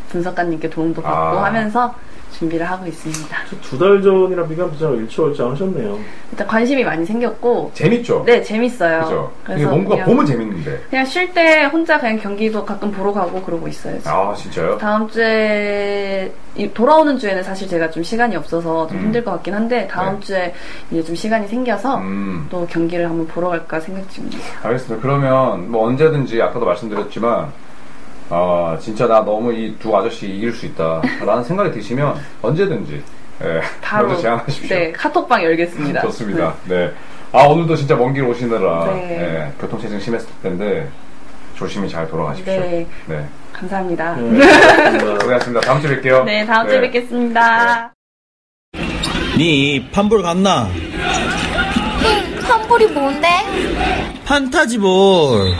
분석가님께 0.09 0.69
도움도 0.69 1.01
받고 1.01 1.37
아. 1.39 1.45
하면서 1.45 1.93
준비를 2.31 2.69
하고 2.69 2.85
있습니다. 2.85 3.37
두 3.61 3.77
달 3.79 4.01
전이랑 4.01 4.47
비교하면 4.49 4.77
진짜 4.77 4.93
일치월장 4.93 5.51
하셨네요. 5.51 5.97
일단 6.31 6.47
관심이 6.47 6.83
많이 6.83 7.05
생겼고, 7.05 7.71
재밌죠? 7.73 8.23
네, 8.25 8.41
재밌어요. 8.41 9.01
그죠? 9.03 9.31
이게 9.55 9.63
농구가 9.63 9.95
그냥, 9.95 10.05
보면 10.09 10.25
재밌는데. 10.25 10.81
그냥 10.89 11.05
쉴 11.05 11.33
때 11.33 11.63
혼자 11.65 11.97
그냥 11.97 12.17
경기도 12.19 12.65
가끔 12.65 12.91
보러 12.91 13.13
가고 13.13 13.41
그러고 13.41 13.67
있어요. 13.69 13.97
지금. 13.99 14.11
아, 14.11 14.33
진짜요? 14.35 14.77
다음 14.77 15.07
주에 15.07 16.31
이- 16.55 16.71
돌아오는 16.73 17.17
주에는 17.17 17.43
사실 17.43 17.67
제가 17.67 17.89
좀 17.91 18.03
시간이 18.03 18.35
없어서 18.35 18.87
좀 18.87 18.97
음. 18.97 19.03
힘들 19.05 19.23
것 19.23 19.31
같긴 19.31 19.53
한데 19.53 19.87
다음 19.89 20.19
네. 20.19 20.25
주에 20.25 20.53
이제 20.91 21.03
좀 21.03 21.15
시간이 21.15 21.47
생겨서 21.47 21.97
음. 21.99 22.47
또 22.49 22.65
경기를 22.67 23.09
한번 23.09 23.27
보러 23.27 23.49
갈까 23.49 23.79
생각 23.79 24.09
중이에요. 24.09 24.41
알겠습니다. 24.63 25.01
그러면 25.01 25.71
뭐 25.71 25.87
언제든지 25.87 26.41
아까도 26.41 26.65
말씀드렸지만 26.65 27.51
아 28.29 28.77
진짜 28.81 29.07
나 29.07 29.21
너무 29.23 29.53
이 29.53 29.75
두 29.79 29.95
아저씨 29.95 30.27
이길 30.27 30.51
수 30.53 30.65
있다라는 30.65 31.43
생각이 31.43 31.71
드시면 31.71 32.15
언제든지 32.41 33.03
예, 33.43 33.61
바로 33.81 34.07
먼저 34.07 34.21
제안하십시오. 34.21 34.67
네 34.77 34.91
카톡방 34.91 35.43
열겠습니다. 35.43 36.01
좋습니다. 36.01 36.53
네. 36.65 36.91
아 37.31 37.43
오늘도 37.43 37.75
진짜 37.75 37.95
먼 37.95 38.13
길 38.13 38.23
오시느라 38.23 38.85
네. 38.93 39.19
예, 39.19 39.51
교통체증 39.61 39.99
심했을 39.99 40.27
텐데 40.41 40.89
조심히 41.55 41.87
잘 41.89 42.07
돌아가십시오. 42.09 42.53
네. 42.61 42.87
네. 43.07 43.25
감사합니다. 43.53 44.15
네. 44.15 44.39
고생하셨습니다. 45.19 45.61
다음 45.61 45.81
주에 45.81 46.01
뵐게요. 46.01 46.23
네, 46.25 46.45
다음 46.45 46.67
주에 46.67 46.79
네. 46.79 46.89
뵙겠습니다. 46.91 47.93
니 49.37 49.85
판볼 49.91 50.21
갔나? 50.23 50.67
환불이 52.47 52.87
뭔데? 52.87 53.27
판타지볼 54.25 55.51